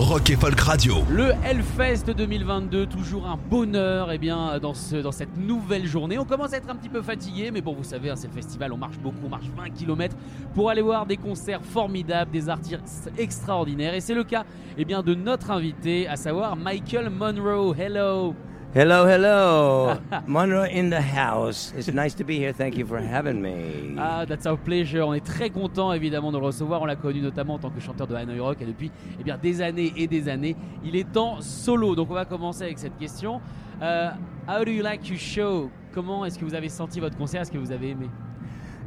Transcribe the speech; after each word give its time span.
Rock 0.00 0.30
et 0.30 0.36
Folk 0.36 0.58
Radio. 0.60 0.96
Le 1.10 1.32
Hellfest 1.44 2.10
2022, 2.16 2.86
toujours 2.86 3.26
un 3.26 3.36
bonheur 3.36 4.10
eh 4.10 4.16
bien, 4.16 4.58
dans, 4.58 4.72
ce, 4.72 4.96
dans 4.96 5.12
cette 5.12 5.36
nouvelle 5.36 5.86
journée. 5.86 6.18
On 6.18 6.24
commence 6.24 6.54
à 6.54 6.56
être 6.56 6.70
un 6.70 6.74
petit 6.74 6.88
peu 6.88 7.02
fatigué, 7.02 7.50
mais 7.50 7.60
bon, 7.60 7.74
vous 7.74 7.84
savez, 7.84 8.08
hein, 8.08 8.16
c'est 8.16 8.28
le 8.28 8.32
festival, 8.32 8.72
on 8.72 8.78
marche 8.78 8.98
beaucoup, 8.98 9.26
on 9.26 9.28
marche 9.28 9.50
20 9.54 9.70
km 9.70 10.16
pour 10.54 10.70
aller 10.70 10.80
voir 10.80 11.04
des 11.04 11.18
concerts 11.18 11.62
formidables, 11.62 12.30
des 12.30 12.48
artistes 12.48 13.12
extraordinaires. 13.18 13.92
Et 13.92 14.00
c'est 14.00 14.14
le 14.14 14.24
cas 14.24 14.44
eh 14.78 14.86
bien, 14.86 15.02
de 15.02 15.14
notre 15.14 15.50
invité, 15.50 16.08
à 16.08 16.16
savoir 16.16 16.56
Michael 16.56 17.10
Monroe. 17.10 17.74
Hello 17.78 18.34
Hello, 18.72 19.04
hello. 19.04 19.98
Monroe 20.28 20.62
in 20.62 20.90
the 20.90 21.00
house. 21.00 21.72
It's 21.76 21.88
nice 21.88 22.14
to 22.14 22.22
be 22.22 22.38
here. 22.38 22.52
Thank 22.52 22.76
you 22.76 22.86
for 22.86 23.00
having 23.00 23.42
me. 23.42 23.96
Ah, 23.98 24.24
that's 24.24 24.46
our 24.46 24.56
pleasure. 24.56 25.02
On 25.02 25.12
est 25.12 25.26
très 25.26 25.50
content 25.50 25.92
évidemment 25.92 26.30
de 26.30 26.38
le 26.38 26.44
recevoir. 26.44 26.80
On 26.80 26.84
l'a 26.84 26.94
connu 26.94 27.20
notamment 27.20 27.54
en 27.54 27.58
tant 27.58 27.70
que 27.70 27.80
chanteur 27.80 28.06
de 28.06 28.14
Hanoi 28.14 28.40
Rock 28.40 28.58
et 28.60 28.66
depuis 28.66 28.92
eh 29.18 29.24
bien, 29.24 29.36
des 29.38 29.60
années 29.60 29.92
et 29.96 30.06
des 30.06 30.28
années, 30.28 30.54
il 30.84 30.94
est 30.94 31.16
en 31.16 31.40
solo. 31.40 31.96
Donc 31.96 32.12
on 32.12 32.14
va 32.14 32.24
commencer 32.24 32.62
avec 32.62 32.78
cette 32.78 32.96
question. 32.96 33.40
Uh, 33.82 34.10
how 34.46 34.64
do 34.64 34.70
you 34.70 34.84
like 34.84 35.08
your 35.08 35.18
show? 35.18 35.68
Comment 35.92 36.24
est-ce 36.24 36.38
que 36.38 36.44
vous 36.44 36.54
avez 36.54 36.68
senti 36.68 37.00
votre 37.00 37.16
concert? 37.16 37.42
Est-ce 37.42 37.50
que 37.50 37.58
vous 37.58 37.72
avez 37.72 37.88
aimé? 37.88 38.06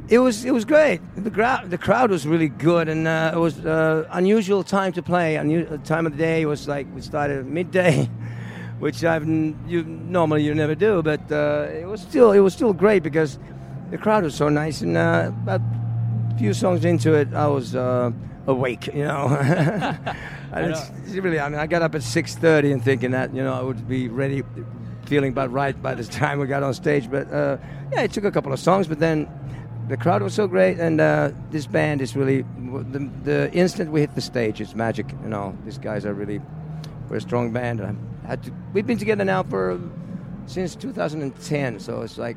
It 0.08 0.18
was 0.18 0.46
it 0.46 0.52
was 0.52 0.64
great. 0.64 1.02
The 1.14 1.30
crowd 1.30 1.70
the 1.70 1.78
crowd 1.78 2.10
was 2.10 2.26
really 2.26 2.48
good, 2.48 2.88
and 2.88 3.06
uh, 3.06 3.32
it 3.34 3.38
was 3.38 3.58
uh, 3.66 4.06
unusual 4.12 4.64
time 4.64 4.92
to 4.92 5.02
play. 5.02 5.36
Unu- 5.36 5.82
time 5.82 6.06
of 6.06 6.12
the 6.12 6.18
day 6.18 6.46
was 6.46 6.66
like 6.66 6.86
we 6.94 7.02
started 7.02 7.40
at 7.40 7.46
midday. 7.46 8.08
which 8.84 9.02
I've 9.02 9.26
you 9.66 9.82
normally 9.82 10.42
you 10.42 10.54
never 10.54 10.74
do, 10.74 11.02
but 11.02 11.32
uh, 11.32 11.68
it 11.72 11.88
was 11.88 12.02
still 12.02 12.32
it 12.32 12.40
was 12.40 12.52
still 12.52 12.74
great 12.74 13.02
because 13.02 13.38
the 13.90 13.96
crowd 13.96 14.24
was 14.24 14.34
so 14.34 14.50
nice, 14.50 14.82
and 14.82 14.94
uh, 14.94 15.32
about 15.42 15.62
a 15.62 16.36
few 16.36 16.52
songs 16.52 16.84
into 16.84 17.14
it, 17.14 17.32
I 17.32 17.46
was 17.46 17.74
uh, 17.74 18.10
awake, 18.46 18.88
you 18.88 19.04
know. 19.04 19.28
and 20.52 20.70
it's, 20.70 20.90
it's 21.06 21.14
really, 21.14 21.40
I 21.40 21.48
mean, 21.48 21.58
I 21.58 21.66
got 21.66 21.80
up 21.80 21.94
at 21.94 22.02
six 22.02 22.36
thirty 22.36 22.72
and 22.72 22.84
thinking 22.84 23.12
that 23.12 23.34
you 23.34 23.42
know 23.42 23.54
I 23.54 23.62
would 23.62 23.88
be 23.88 24.08
ready, 24.08 24.42
feeling 25.06 25.32
about 25.32 25.50
right 25.50 25.80
by 25.82 25.94
the 25.94 26.04
time 26.20 26.38
we 26.38 26.46
got 26.46 26.62
on 26.62 26.74
stage. 26.74 27.10
But 27.10 27.32
uh, 27.32 27.56
yeah, 27.90 28.02
it 28.02 28.12
took 28.12 28.24
a 28.24 28.30
couple 28.30 28.52
of 28.52 28.60
songs, 28.60 28.86
but 28.86 28.98
then 28.98 29.26
the 29.88 29.96
crowd 29.96 30.22
was 30.22 30.34
so 30.34 30.46
great, 30.46 30.78
and 30.78 31.00
uh, 31.00 31.30
this 31.50 31.66
band 31.66 32.02
is 32.02 32.14
really 32.14 32.42
the, 32.42 33.10
the 33.22 33.50
instant 33.54 33.92
we 33.92 34.00
hit 34.00 34.14
the 34.14 34.20
stage, 34.20 34.60
it's 34.60 34.74
magic. 34.74 35.10
You 35.22 35.30
know, 35.30 35.56
these 35.64 35.78
guys 35.78 36.04
are 36.04 36.12
really 36.12 36.42
we're 37.08 37.16
a 37.16 37.20
strong 37.22 37.50
band. 37.50 37.80
I 37.80 37.94
had 38.24 38.42
to, 38.44 38.52
we've 38.72 38.86
been 38.86 38.98
together 38.98 39.24
now 39.24 39.42
for 39.42 39.80
since 40.46 40.74
2010, 40.76 41.80
so 41.80 42.02
it's 42.02 42.18
like 42.18 42.36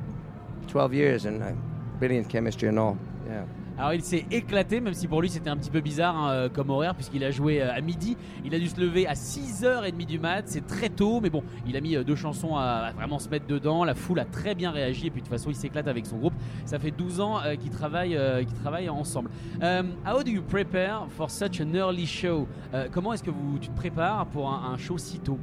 12 0.68 0.94
years 0.94 1.26
and 1.26 1.44
uh, 1.44 1.52
brilliant 2.00 2.30
chemistry 2.30 2.70
and 2.70 2.80
all. 2.80 2.98
Yeah. 3.28 3.46
Alors 3.80 3.94
il 3.94 4.02
s'est 4.02 4.26
éclaté, 4.32 4.80
même 4.82 4.96
si 4.96 5.08
pour 5.08 5.22
lui 5.22 5.30
c'était 5.30 5.52
un 5.52 5.58
petit 5.58 5.70
peu 5.70 5.82
bizarre 5.82 6.18
hein, 6.18 6.32
euh, 6.32 6.50
comme 6.50 6.72
horaire, 6.72 6.96
puisqu'il 6.96 7.24
a 7.24 7.30
joué 7.30 7.62
euh, 7.62 7.72
à 7.72 7.80
midi. 7.80 8.18
Il 8.44 8.56
a 8.56 8.60
dû 8.60 8.68
se 8.68 8.82
lever 8.82 9.06
à 9.06 9.14
6h30 9.14 10.06
du 10.08 10.18
mat, 10.18 10.42
c'est 10.48 10.66
très 10.66 10.90
tôt, 10.90 11.20
mais 11.22 11.30
bon, 11.30 11.44
il 11.68 11.78
a 11.78 11.82
mis 11.82 11.96
euh, 11.96 12.04
deux 12.04 12.16
chansons 12.16 12.56
à, 12.56 12.92
vraiment 12.96 13.20
se 13.20 13.30
mettre 13.30 13.46
dedans. 13.46 13.84
La 13.84 13.94
foule 13.94 14.20
a 14.20 14.26
très 14.26 14.56
bien 14.56 14.72
réagi, 14.72 15.08
et 15.08 15.10
puis 15.12 15.22
de 15.22 15.28
toute 15.28 15.32
façon 15.32 15.52
il 15.52 15.56
s'éclate 15.56 15.88
avec 15.88 16.08
son 16.08 16.18
groupe. 16.18 16.34
Ça 16.66 16.80
fait 16.80 16.90
12 16.90 17.20
ans 17.20 17.40
euh, 17.46 17.56
qu'ils 17.56 17.70
travaillent, 17.70 18.18
euh, 18.18 18.44
travaillent 18.64 18.90
ensemble. 18.90 19.30
How 19.62 20.24
do 20.24 20.32
you 20.32 20.42
prepare 20.42 21.06
for 21.10 21.30
such 21.30 21.62
an 21.62 21.76
early 21.76 22.08
show? 22.08 22.48
Comment 22.92 23.14
est-ce 23.14 23.24
que 23.24 23.32
tu 23.62 23.68
te 23.68 23.76
prépares 23.76 24.26
pour 24.28 24.50
un 24.50 24.76
show 24.78 24.98
si 24.98 25.20
tôt? 25.20 25.38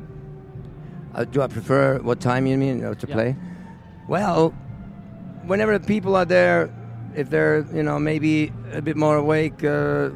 Uh, 1.14 1.24
do 1.24 1.42
I 1.42 1.46
prefer 1.46 1.98
what 1.98 2.20
time 2.20 2.46
you 2.46 2.56
mean 2.58 2.84
uh, 2.84 2.94
to 2.94 3.06
Yeah. 3.06 3.14
play? 3.14 3.36
Well, 4.08 4.50
whenever 5.46 5.78
the 5.78 5.86
people 5.86 6.16
are 6.16 6.24
there, 6.24 6.70
if 7.14 7.30
they're 7.30 7.64
you 7.72 7.82
know 7.82 7.98
maybe 7.98 8.52
a 8.72 8.82
bit 8.82 8.96
more 8.96 9.16
awake 9.16 9.62
uh, 9.64 10.10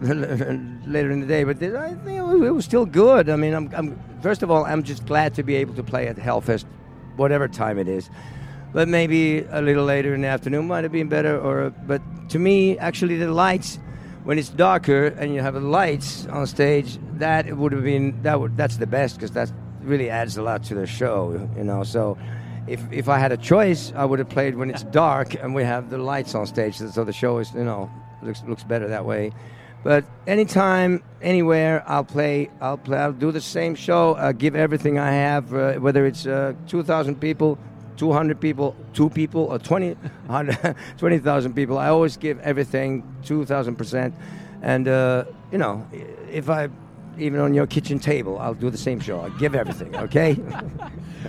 later 0.00 1.10
in 1.10 1.20
the 1.20 1.26
day, 1.26 1.44
but 1.44 1.62
I 1.62 1.94
think 1.94 2.18
it 2.18 2.22
was, 2.22 2.42
it 2.42 2.54
was 2.54 2.64
still 2.64 2.86
good. 2.86 3.28
I 3.28 3.36
mean, 3.36 3.54
I'm, 3.54 3.70
I'm 3.74 3.98
first 4.22 4.42
of 4.42 4.50
all, 4.50 4.64
I'm 4.64 4.82
just 4.82 5.06
glad 5.06 5.34
to 5.34 5.42
be 5.42 5.54
able 5.56 5.74
to 5.74 5.82
play 5.82 6.08
at 6.08 6.16
Hellfest, 6.16 6.64
whatever 7.16 7.46
time 7.48 7.78
it 7.78 7.88
is. 7.88 8.10
But 8.72 8.88
maybe 8.88 9.40
a 9.50 9.60
little 9.60 9.84
later 9.84 10.14
in 10.14 10.22
the 10.22 10.28
afternoon 10.28 10.66
might 10.66 10.82
have 10.82 10.92
been 10.92 11.08
better. 11.08 11.38
Or 11.38 11.70
but 11.86 12.00
to 12.30 12.38
me, 12.38 12.78
actually, 12.78 13.18
the 13.18 13.30
lights 13.30 13.78
when 14.24 14.38
it's 14.38 14.48
darker 14.48 15.06
and 15.06 15.34
you 15.34 15.40
have 15.42 15.54
the 15.54 15.60
lights 15.60 16.26
on 16.26 16.46
stage, 16.46 16.98
that 17.18 17.54
would 17.56 17.72
have 17.72 17.84
been 17.84 18.22
that 18.22 18.40
would 18.40 18.56
that's 18.56 18.78
the 18.78 18.86
best 18.86 19.16
because 19.16 19.32
that 19.32 19.52
really 19.84 20.10
adds 20.10 20.36
a 20.36 20.42
lot 20.42 20.62
to 20.64 20.74
the 20.74 20.86
show, 20.86 21.48
you 21.56 21.64
know. 21.64 21.82
So 21.84 22.18
if 22.66 22.80
if 22.92 23.08
I 23.08 23.18
had 23.18 23.32
a 23.32 23.36
choice, 23.36 23.92
I 23.94 24.04
would 24.04 24.18
have 24.18 24.28
played 24.28 24.56
when 24.56 24.70
it's 24.70 24.82
dark 25.04 25.34
and 25.34 25.54
we 25.54 25.64
have 25.64 25.90
the 25.90 25.98
lights 25.98 26.34
on 26.34 26.46
stage, 26.46 26.76
so 26.76 27.04
the 27.04 27.12
show 27.12 27.38
is 27.38 27.52
you 27.54 27.64
know 27.64 27.90
looks 28.22 28.42
looks 28.46 28.64
better 28.64 28.88
that 28.88 29.04
way. 29.04 29.32
But 29.84 30.04
anytime, 30.28 31.02
anywhere, 31.20 31.82
I'll 31.88 32.04
play. 32.04 32.50
I'll 32.60 32.78
play. 32.78 32.98
I'll 32.98 33.12
do 33.12 33.32
the 33.32 33.40
same 33.40 33.74
show. 33.74 34.14
Uh, 34.14 34.30
give 34.30 34.54
everything 34.54 34.96
I 34.96 35.10
have, 35.10 35.52
uh, 35.52 35.74
whether 35.74 36.06
it's 36.06 36.24
uh, 36.24 36.52
two 36.68 36.84
thousand 36.84 37.20
people, 37.20 37.58
200 37.96 38.40
people, 38.40 38.74
two 38.92 39.10
people, 39.10 39.42
or 39.44 39.58
20 39.58 39.92
100 40.26 40.76
20,000 40.98 41.54
people. 41.54 41.78
I 41.78 41.88
always 41.88 42.16
give 42.16 42.38
everything 42.40 43.02
2,000%. 43.22 44.12
And, 44.62 44.88
uh, 44.88 45.24
you 45.50 45.58
know, 45.58 45.86
if 46.30 46.48
I, 46.48 46.68
even 47.18 47.40
on 47.40 47.54
your 47.54 47.66
kitchen 47.66 47.98
table, 47.98 48.38
I'll 48.38 48.54
do 48.54 48.70
the 48.70 48.78
same 48.78 49.00
show. 49.00 49.20
I'll 49.20 49.38
give 49.38 49.54
everything, 49.54 49.94
okay? 49.96 50.36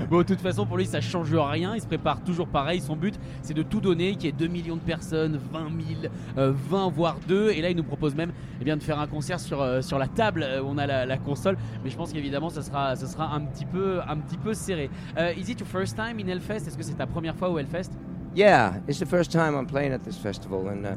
Bon, 0.09 0.17
de 0.19 0.23
toute 0.23 0.41
façon, 0.41 0.65
pour 0.65 0.77
lui, 0.77 0.85
ça 0.85 1.01
change 1.01 1.33
rien. 1.33 1.75
Il 1.75 1.81
se 1.81 1.85
prépare 1.85 2.23
toujours 2.23 2.47
pareil. 2.47 2.81
Son 2.81 2.95
but, 2.95 3.19
c'est 3.41 3.53
de 3.53 3.61
tout 3.63 3.79
donner, 3.79 4.13
qu'il 4.13 4.25
y 4.25 4.29
ait 4.29 4.31
2 4.31 4.47
millions 4.47 4.75
de 4.75 4.81
personnes, 4.81 5.39
20 5.51 5.59
000, 6.01 6.13
euh, 6.37 6.51
20 6.69 6.89
voire 6.89 7.17
2. 7.27 7.51
Et 7.51 7.61
là, 7.61 7.69
il 7.69 7.77
nous 7.77 7.83
propose 7.83 8.15
même 8.15 8.31
eh 8.59 8.63
bien, 8.63 8.75
de 8.75 8.83
faire 8.83 8.99
un 8.99 9.07
concert 9.07 9.39
sur, 9.39 9.61
euh, 9.61 9.81
sur 9.81 9.99
la 9.99 10.07
table 10.07 10.43
euh, 10.43 10.61
où 10.61 10.65
on 10.67 10.77
a 10.77 10.87
la, 10.87 11.05
la 11.05 11.17
console. 11.17 11.57
Mais 11.83 11.89
je 11.89 11.97
pense 11.97 12.11
qu'évidemment, 12.11 12.49
ça 12.49 12.61
sera, 12.61 12.95
ça 12.95 13.07
sera 13.07 13.33
un, 13.33 13.41
petit 13.41 13.65
peu, 13.65 13.99
un 14.07 14.17
petit 14.17 14.37
peu 14.37 14.53
serré. 14.53 14.89
Euh, 15.17 15.31
is 15.37 15.51
it 15.51 15.59
your 15.59 15.69
first 15.69 15.95
time 15.95 16.19
in 16.19 16.27
Hellfest? 16.27 16.67
Est-ce 16.67 16.77
que 16.77 16.83
c'est 16.83 16.97
ta 16.97 17.07
première 17.07 17.35
fois 17.35 17.49
au 17.49 17.59
Hellfest? 17.59 17.91
Yeah, 18.35 18.73
it's 18.87 18.99
the 18.99 19.05
first 19.05 19.31
time 19.31 19.55
I'm 19.55 19.67
playing 19.67 19.93
at 19.93 19.99
this 19.99 20.17
festival. 20.17 20.67
And 20.67 20.85
uh, 20.85 20.95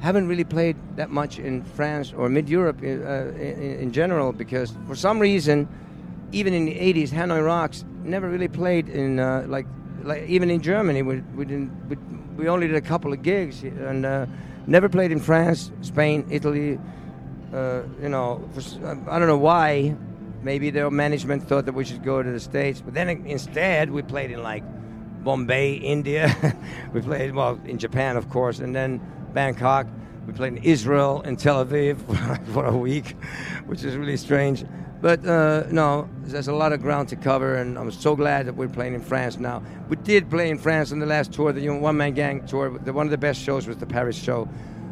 haven't 0.00 0.28
really 0.28 0.44
played 0.44 0.76
that 0.96 1.10
much 1.10 1.38
in 1.38 1.62
France 1.64 2.12
or 2.16 2.28
mid 2.28 2.48
Europe 2.48 2.80
uh, 2.82 2.86
in, 2.86 3.80
in 3.80 3.92
general 3.92 4.32
because 4.32 4.72
for 4.86 4.94
some 4.94 5.18
reason, 5.18 5.68
even 6.32 6.54
in 6.54 6.66
the 6.66 6.74
80s, 6.74 7.10
Hanoi 7.10 7.44
Rocks 7.44 7.84
never 8.04 8.28
really 8.28 8.48
played 8.48 8.88
in 8.88 9.18
uh, 9.18 9.44
like 9.48 9.66
like 10.04 10.22
even 10.28 10.50
in 10.50 10.60
Germany. 10.62 11.02
We 11.02 11.20
we 11.34 11.44
didn't 11.44 11.70
we, 11.88 11.96
we 12.36 12.48
only 12.48 12.66
did 12.68 12.76
a 12.76 12.80
couple 12.80 13.12
of 13.12 13.22
gigs 13.22 13.62
and 13.62 14.06
uh, 14.06 14.26
never 14.66 14.88
played 14.88 15.10
in 15.12 15.20
France, 15.20 15.72
Spain, 15.82 16.26
Italy. 16.30 16.78
Uh, 17.52 17.82
you 18.02 18.08
know, 18.10 18.46
for, 18.52 18.60
s- 18.60 18.78
I 19.08 19.18
don't 19.18 19.28
know 19.28 19.38
why. 19.38 19.96
Maybe 20.42 20.70
their 20.70 20.88
management 20.90 21.48
thought 21.48 21.64
that 21.64 21.74
we 21.74 21.84
should 21.84 22.04
go 22.04 22.22
to 22.22 22.30
the 22.30 22.38
states, 22.38 22.80
but 22.80 22.94
then 22.94 23.08
instead 23.26 23.90
we 23.90 24.02
played 24.02 24.30
in 24.30 24.40
like 24.40 24.62
Bombay, 25.24 25.74
India. 25.74 26.32
we 26.92 27.00
played 27.00 27.34
well 27.34 27.58
in 27.64 27.78
Japan, 27.78 28.16
of 28.16 28.30
course, 28.30 28.60
and 28.60 28.74
then 28.76 29.00
Bangkok. 29.32 29.86
We 30.26 30.32
played 30.32 30.54
in 30.54 30.62
Israel 30.62 31.22
and 31.24 31.38
Tel 31.38 31.64
Aviv 31.64 31.98
for 32.52 32.66
a 32.66 32.76
week, 32.76 33.16
which 33.66 33.82
is 33.84 33.96
really 33.96 34.16
strange. 34.16 34.64
But 35.00 35.24
uh, 35.24 35.64
no, 35.70 36.08
there's 36.22 36.48
a 36.48 36.52
lot 36.52 36.72
of 36.72 36.82
ground 36.82 37.08
to 37.10 37.16
cover, 37.16 37.54
and 37.54 37.78
I'm 37.78 37.90
so 37.92 38.16
glad 38.16 38.46
that 38.46 38.56
we're 38.56 38.68
playing 38.68 38.94
in 38.94 39.00
France 39.00 39.38
now. 39.38 39.62
We 39.88 39.96
did 39.96 40.28
play 40.28 40.50
in 40.50 40.58
France 40.58 40.90
on 40.90 40.98
the 40.98 41.06
last 41.06 41.32
tour, 41.32 41.52
the 41.52 41.68
One 41.68 41.96
Man 41.96 42.14
Gang 42.14 42.46
tour. 42.46 42.76
The, 42.78 42.92
one 42.92 43.06
of 43.06 43.12
the 43.12 43.18
best 43.18 43.40
shows 43.40 43.68
was 43.68 43.76
the 43.76 43.86
Paris 43.86 44.16
show, 44.16 44.48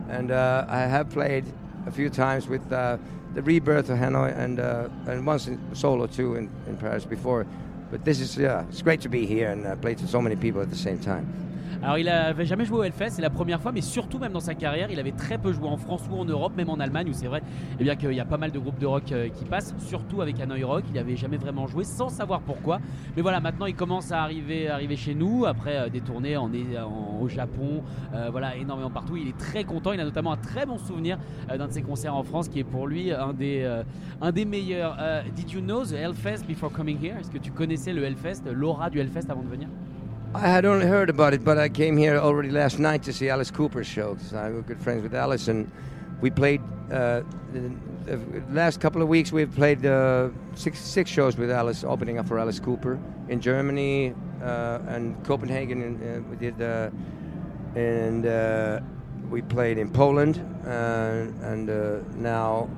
and 0.09 0.31
uh, 0.31 0.65
I 0.69 0.81
have 0.81 1.11
played 1.11 1.45
a 1.87 1.91
few 1.91 2.09
times 2.09 2.47
with 2.47 2.73
uh, 2.73 2.99
the 3.35 3.43
Rebirth 3.43 3.91
of 3.91 3.99
Hanoi, 3.99 4.37
and 4.39 4.61
uh, 4.61 4.89
and 5.07 5.27
once 5.27 5.49
in 5.49 5.61
solo 5.75 6.07
too 6.07 6.37
in, 6.37 6.51
in 6.69 6.77
Paris 6.77 7.05
before. 7.05 7.45
But 7.91 8.05
this 8.05 8.21
is 8.21 8.37
yeah, 8.37 8.65
it's 8.69 8.83
great 8.83 9.01
to 9.01 9.09
be 9.09 9.27
here 9.27 9.51
and 9.51 9.67
uh, 9.67 9.75
play 9.77 9.97
to 9.97 10.07
so 10.07 10.21
many 10.21 10.37
people 10.37 10.63
at 10.63 10.71
the 10.71 10.77
same 10.77 11.01
time. 11.01 11.46
Alors 11.83 11.99
il 11.99 12.09
avait 12.09 12.47
jamais 12.47 12.65
joué 12.65 12.79
au 12.79 12.83
Hellfest, 12.83 13.11
c'est 13.11 13.23
la 13.23 13.31
première 13.31 13.61
fois, 13.61 13.71
mais 13.71 13.81
surtout 13.81 14.19
même 14.19 14.33
dans 14.33 14.41
sa 14.41 14.55
carrière, 14.55 14.91
il 14.91 14.99
avait 14.99 15.13
très 15.13 15.39
peu 15.39 15.53
joué 15.53 15.69
en 15.69 15.77
France 15.77 16.03
ou 16.11 16.17
en 16.17 16.25
Europe, 16.25 16.53
même 16.57 16.71
en 16.71 16.81
Allemagne 16.81 17.09
où 17.09 17.13
c'est 17.13 17.27
vrai 17.27 17.43
eh 17.79 17.85
bien 17.85 17.97
qu'il 17.97 18.13
y 18.13 18.21
a 18.21 18.25
pas 18.25 18.39
mal 18.39 18.51
de 18.51 18.59
groupes 18.59 18.79
de 18.79 18.87
rock 18.87 19.13
euh, 19.13 19.29
qui 19.29 19.45
passent, 19.45 19.75
surtout 19.79 20.21
avec 20.23 20.41
Hanoi 20.41 20.65
Rock. 20.65 20.85
Il 20.91 20.99
avait 20.99 21.17
jamais 21.17 21.37
vraiment 21.37 21.67
joué 21.67 21.85
sans 21.85 22.09
savoir 22.09 22.41
pourquoi. 22.41 22.81
Mais 23.15 23.23
voilà, 23.23 23.41
maintenant 23.41 23.67
il 23.67 23.75
commence 23.75 24.11
à 24.11 24.23
arriver, 24.23 24.69
arriver 24.69 24.97
chez 24.97 25.15
nous 25.15 25.45
après 25.45 25.77
euh, 25.77 25.89
des 25.89 26.01
tournées 26.01 26.37
en, 26.37 26.51
au 27.21 27.29
Japon, 27.29 27.83
euh, 28.15 28.29
voilà 28.31 28.57
énormément 28.57 28.91
partout. 28.91 29.17
Il 29.17 29.29
est 29.29 29.39
très 29.39 29.65
content. 29.65 29.93
Il 29.93 30.01
a 30.01 30.05
notamment 30.05 30.33
un 30.33 30.39
très 30.39 30.67
bon 30.67 30.79
souvenir 30.79 31.19
d'un 31.49 31.67
de 31.67 31.73
ses 31.73 31.83
concerts 31.83 32.15
en 32.15 32.23
France 32.23 32.49
qui 32.49 32.59
est 32.59 32.65
pour 32.65 32.87
lui 32.87 33.13
un 33.13 33.33
des, 33.33 33.83
un 34.21 34.33
des 34.33 34.45
meilleurs. 34.45 34.97
Did 35.35 35.51
you 35.51 35.61
know 35.61 35.85
the 35.85 35.93
Hellfest 35.93 36.47
before 36.47 36.73
coming 36.73 36.99
here? 37.03 37.17
Est-ce 37.21 37.31
que 37.31 37.39
tu 37.39 37.53
connaissais 37.53 37.93
le 37.93 38.05
Hellfest, 38.05 38.43
l'aura 38.53 38.91
du 38.91 38.99
Hellfest 38.99 39.31
avant 39.31 39.43
de 39.43 39.49
venir? 39.49 39.69
I 40.35 40.41
had 40.41 40.65
only 40.65 40.87
heard 40.87 41.09
about 41.09 41.35
it, 41.35 41.45
but 41.45 41.59
I 41.59 41.69
came 41.69 41.97
here 41.97 42.17
already 42.19 42.51
last 42.51 42.79
night 42.79 43.03
to 43.05 43.13
see 43.13 43.29
Alice 43.29 43.51
Cooper's 43.51 43.87
show 43.87 44.17
I'm 44.35 44.61
good 44.63 44.81
friends 44.81 45.03
with 45.03 45.15
Alice, 45.15 45.49
and 45.49 45.71
we 46.21 46.31
played. 46.31 46.61
Uh, 46.91 47.23
the, 47.53 47.73
last 48.51 48.81
couple 48.81 49.03
of 49.03 49.09
weeks, 49.09 49.33
we've 49.33 49.53
played 49.53 49.85
uh, 49.85 50.29
six 50.55 50.79
six 50.79 51.11
shows 51.11 51.37
with 51.37 51.51
Alice, 51.51 51.85
opening 51.85 52.19
up 52.19 52.29
for 52.29 52.39
Alice 52.39 52.61
Cooper 52.61 52.99
in 53.29 53.41
Germany 53.41 54.15
uh, 54.43 54.79
and 54.87 55.23
Copenhagen. 55.25 55.83
And 55.83 56.03
uh, 56.03 56.29
we 56.29 56.37
did, 56.37 56.61
uh, 56.61 56.91
and 57.75 58.27
uh, 58.27 58.81
we 59.31 59.43
played 59.43 59.79
in 59.79 59.91
Poland, 59.91 60.37
and 60.65 61.67
now 62.21 62.69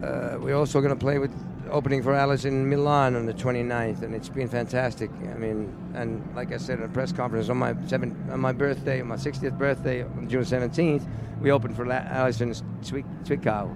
we're 0.00 0.56
also 0.56 0.80
going 0.80 0.94
to 0.94 1.00
play 1.00 1.18
with 1.18 1.32
opening 1.70 2.02
for 2.02 2.14
Alice 2.14 2.44
in 2.44 2.68
Milan 2.68 3.16
on 3.16 3.26
the 3.26 3.34
29th, 3.34 4.02
and 4.02 4.14
it's 4.14 4.28
been 4.28 4.48
fantastic. 4.48 5.10
I 5.34 5.38
mean, 5.38 5.74
and 5.94 6.22
like 6.34 6.52
I 6.52 6.56
said 6.56 6.78
in 6.78 6.84
a 6.84 6.88
press 6.88 7.12
conference 7.12 7.48
on 7.48 7.56
my 7.56 7.74
seven, 7.86 8.16
on 8.30 8.40
my 8.40 8.52
birthday, 8.52 9.00
on 9.00 9.08
my 9.08 9.16
60th 9.16 9.56
birthday, 9.58 10.02
on 10.02 10.28
June 10.28 10.42
17th, 10.42 11.06
we 11.40 11.50
opened 11.50 11.76
for 11.76 11.86
La- 11.86 11.94
Alice 12.08 12.40
in 12.40 12.50
Zwick- 12.50 13.04
Zwickau, 13.24 13.74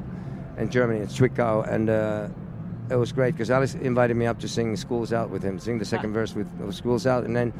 in 0.58 0.70
Germany, 0.70 1.00
in 1.00 1.06
Zwickau, 1.06 1.66
and. 1.70 1.90
Uh, 1.90 2.28
it 2.90 2.96
was 2.96 3.12
great 3.12 3.32
because 3.32 3.50
Alice 3.50 3.74
invited 3.74 4.16
me 4.16 4.26
up 4.26 4.40
to 4.40 4.48
sing 4.48 4.76
"Schools 4.76 5.12
Out" 5.14 5.30
with 5.30 5.42
him, 5.42 5.58
sing 5.58 5.78
the 5.78 5.84
second 5.84 6.12
verse 6.12 6.34
with 6.34 6.74
"Schools 6.74 7.06
Out," 7.06 7.24
and 7.24 7.34
then 7.34 7.52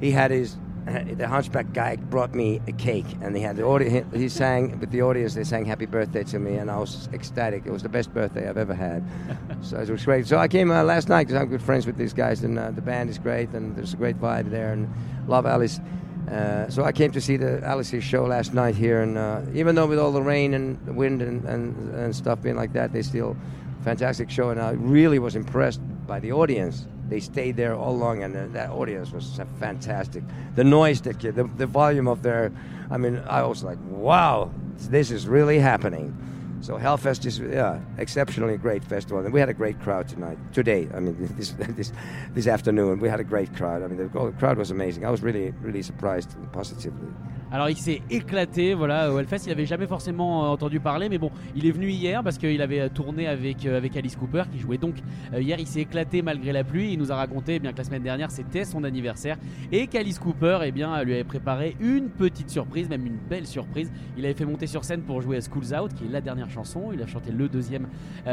he 0.00 0.12
had 0.12 0.30
his 0.30 0.56
the 0.86 1.26
hunchback 1.26 1.72
guy 1.72 1.96
brought 1.96 2.34
me 2.34 2.60
a 2.68 2.72
cake, 2.72 3.06
and 3.20 3.34
he 3.34 3.42
had 3.42 3.56
the 3.56 3.64
audience. 3.64 4.06
He 4.14 4.28
sang 4.28 4.78
with 4.78 4.90
the 4.90 5.02
audience. 5.02 5.34
They 5.34 5.42
sang 5.44 5.64
"Happy 5.64 5.86
Birthday" 5.86 6.22
to 6.24 6.38
me, 6.38 6.54
and 6.56 6.70
I 6.70 6.78
was 6.78 7.08
ecstatic. 7.12 7.66
It 7.66 7.72
was 7.72 7.82
the 7.82 7.88
best 7.88 8.14
birthday 8.14 8.48
I've 8.48 8.56
ever 8.56 8.74
had. 8.74 9.04
so 9.62 9.78
it 9.78 9.90
was 9.90 10.04
great. 10.04 10.26
So 10.26 10.38
I 10.38 10.46
came 10.46 10.70
uh, 10.70 10.84
last 10.84 11.08
night 11.08 11.26
because 11.26 11.40
I'm 11.40 11.48
good 11.48 11.62
friends 11.62 11.86
with 11.86 11.96
these 11.96 12.12
guys, 12.12 12.44
and 12.44 12.58
uh, 12.58 12.70
the 12.70 12.82
band 12.82 13.10
is 13.10 13.18
great, 13.18 13.50
and 13.50 13.74
there's 13.74 13.94
a 13.94 13.96
great 13.96 14.20
vibe 14.20 14.50
there, 14.50 14.72
and 14.72 14.88
love 15.26 15.44
Alice. 15.44 15.80
Uh, 16.30 16.68
so 16.68 16.84
I 16.84 16.92
came 16.92 17.10
to 17.12 17.20
see 17.20 17.36
the 17.36 17.64
Alice's 17.64 18.04
show 18.04 18.24
last 18.24 18.54
night 18.54 18.76
here, 18.76 19.02
and 19.02 19.18
uh, 19.18 19.42
even 19.54 19.74
though 19.74 19.86
with 19.86 19.98
all 19.98 20.12
the 20.12 20.22
rain 20.22 20.54
and 20.54 20.96
wind 20.96 21.22
and, 21.22 21.44
and, 21.44 21.94
and 21.94 22.14
stuff 22.14 22.42
being 22.42 22.56
like 22.56 22.72
that, 22.72 22.92
they 22.92 23.02
still 23.02 23.36
fantastic 23.82 24.30
show, 24.30 24.50
and 24.50 24.60
I 24.60 24.72
really 24.72 25.18
was 25.18 25.36
impressed 25.36 25.80
by 26.06 26.20
the 26.20 26.32
audience. 26.32 26.86
They 27.08 27.20
stayed 27.20 27.56
there 27.56 27.74
all 27.74 27.94
along, 27.94 28.22
and 28.22 28.36
uh, 28.36 28.46
that 28.52 28.70
audience 28.70 29.12
was 29.12 29.40
fantastic. 29.60 30.24
The 30.54 30.64
noise 30.64 31.00
that 31.02 31.20
the, 31.20 31.44
the 31.56 31.66
volume 31.66 32.08
of 32.08 32.22
their, 32.22 32.52
I 32.90 32.98
mean, 32.98 33.22
I 33.28 33.42
was 33.42 33.62
like, 33.62 33.78
wow, 33.88 34.50
this 34.90 35.10
is 35.10 35.26
really 35.26 35.58
happening. 35.58 36.16
So 36.62 36.78
Hellfest 36.78 37.26
is 37.26 37.38
yeah, 37.38 37.78
exceptionally 37.98 38.56
great 38.56 38.82
festival, 38.82 39.24
and 39.24 39.32
we 39.32 39.38
had 39.38 39.48
a 39.48 39.54
great 39.54 39.78
crowd 39.80 40.08
tonight. 40.08 40.38
Today, 40.52 40.88
I 40.94 41.00
mean, 41.00 41.16
this 41.36 41.50
this 41.52 41.92
this 42.34 42.46
afternoon, 42.46 42.98
we 42.98 43.08
had 43.08 43.20
a 43.20 43.24
great 43.24 43.54
crowd. 43.54 43.82
I 43.82 43.86
mean, 43.86 43.98
the 43.98 44.32
crowd 44.38 44.58
was 44.58 44.70
amazing. 44.70 45.04
I 45.04 45.10
was 45.10 45.22
really 45.22 45.52
really 45.62 45.82
surprised 45.82 46.34
positively. 46.52 47.08
Alors 47.52 47.70
il 47.70 47.76
s'est 47.76 48.02
éclaté 48.10 48.74
voilà 48.74 49.12
au 49.12 49.18
Hellfest, 49.18 49.46
il 49.46 49.52
avait 49.52 49.66
jamais 49.66 49.86
forcément 49.86 50.44
euh, 50.44 50.48
entendu 50.48 50.80
parler 50.80 51.08
mais 51.08 51.18
bon, 51.18 51.30
il 51.54 51.66
est 51.66 51.70
venu 51.70 51.90
hier 51.90 52.24
parce 52.24 52.38
qu'il 52.38 52.60
avait 52.60 52.80
euh, 52.80 52.88
tourné 52.88 53.28
avec, 53.28 53.64
euh, 53.66 53.76
avec 53.76 53.96
Alice 53.96 54.16
Cooper 54.16 54.44
qui 54.52 54.58
jouait 54.58 54.78
donc 54.78 54.96
hier, 55.36 55.58
il 55.60 55.66
s'est 55.66 55.80
éclaté 55.80 56.22
malgré 56.22 56.52
la 56.52 56.64
pluie, 56.64 56.92
il 56.92 56.98
nous 56.98 57.12
a 57.12 57.16
raconté 57.16 57.56
eh 57.56 57.58
bien 57.60 57.72
que 57.72 57.78
la 57.78 57.84
semaine 57.84 58.02
dernière 58.02 58.30
c'était 58.32 58.64
son 58.64 58.82
anniversaire 58.82 59.36
et 59.70 59.86
qu'Alice 59.86 60.18
Cooper 60.18 60.58
eh 60.64 60.72
bien, 60.72 61.02
lui 61.04 61.14
avait 61.14 61.24
préparé 61.24 61.76
une 61.80 62.08
petite 62.08 62.50
surprise, 62.50 62.88
même 62.88 63.06
une 63.06 63.16
belle 63.16 63.46
surprise. 63.46 63.90
Il 64.16 64.24
avait 64.24 64.34
fait 64.34 64.44
monter 64.44 64.66
sur 64.66 64.84
scène 64.84 65.02
pour 65.02 65.20
jouer 65.22 65.36
à 65.36 65.40
Schools 65.40 65.78
Out 65.78 65.94
qui 65.94 66.04
est 66.04 66.10
la 66.10 66.20
dernière 66.20 66.50
chanson, 66.50 66.90
il 66.92 67.02
a 67.02 67.06
chanté 67.06 67.30
le 67.30 67.48
deuxième 67.48 67.86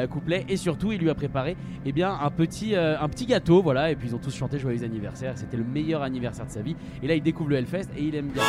couplet 0.10 0.45
et 0.50 0.57
surtout 0.57 0.92
il 0.92 1.00
lui 1.00 1.10
a 1.10 1.15
préparé 1.15 1.56
eh 1.86 1.92
bien, 1.92 2.18
un, 2.21 2.31
petit, 2.31 2.75
euh, 2.75 3.00
un 3.00 3.10
petit 3.10 3.25
gâteau 3.25 3.62
voilà. 3.62 3.92
Et 3.92 3.95
puis 3.95 4.10
ils 4.10 4.15
ont 4.15 4.19
tous 4.19 4.36
chanté 4.36 4.60
joyeux 4.60 4.83
anniversaire, 4.83 5.33
c'était 5.38 5.57
le 5.57 5.63
meilleur 5.63 6.01
anniversaire 6.01 6.45
de 6.45 6.51
sa 6.51 6.62
vie. 6.62 6.75
Et 7.01 7.07
là 7.07 7.15
il 7.15 7.24
découvre 7.24 7.50
le 7.50 7.57
Hellfest 7.57 7.89
et 7.98 8.04
il 8.04 8.15
aime 8.15 8.30
bien. 8.30 8.44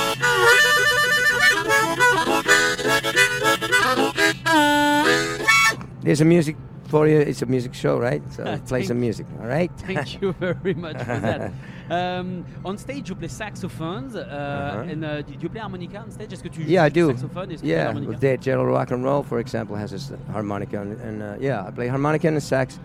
There's 6.03 6.21
a 6.21 6.25
music 6.25 6.57
for 6.89 7.09
you. 7.09 7.19
It's 7.19 7.41
a 7.43 7.47
music 7.47 7.73
show, 7.75 7.99
right? 7.99 8.23
So 8.33 8.59
play 8.67 8.83
some 8.85 9.01
music, 9.01 9.27
all 9.41 9.47
right? 9.47 9.71
Thank 9.79 10.21
you 10.21 10.33
very 10.33 10.75
much 10.75 10.99
for 10.99 11.19
that. 11.21 11.53
Um, 11.91 12.47
on 12.65 12.79
stage, 12.79 13.11
you 13.11 13.15
play 13.15 13.29
saxophones. 13.29 14.17
Uh, 14.17 14.21
Uh-huh. 14.21 14.91
And 14.91 15.05
uh, 15.05 15.21
do 15.21 15.35
you 15.39 15.51
play 15.51 15.61
harmonica 15.61 15.99
on 15.99 16.11
stage? 16.11 16.33
Est-ce 16.33 16.43
que 16.43 16.49
tu 16.49 16.63
Yeah, 16.63 16.83
I 16.85 16.89
do. 16.89 17.09
saxophone 17.09 17.51
Est-ce 17.53 17.63
Yeah, 17.63 17.93
with 17.93 18.21
Dead 18.21 18.41
Jail 18.41 18.61
or 18.61 18.69
Rock 18.69 18.91
and 18.91 19.05
Roll, 19.05 19.23
for 19.23 19.39
example, 19.39 19.77
has 19.77 19.93
a 19.93 20.33
harmonica, 20.33 20.81
and, 20.81 20.99
and 21.03 21.23
uh, 21.23 21.37
yeah, 21.39 21.67
I 21.69 21.71
play 21.73 21.89
harmonica 21.89 22.27
and 22.29 22.43
sax 22.43 22.79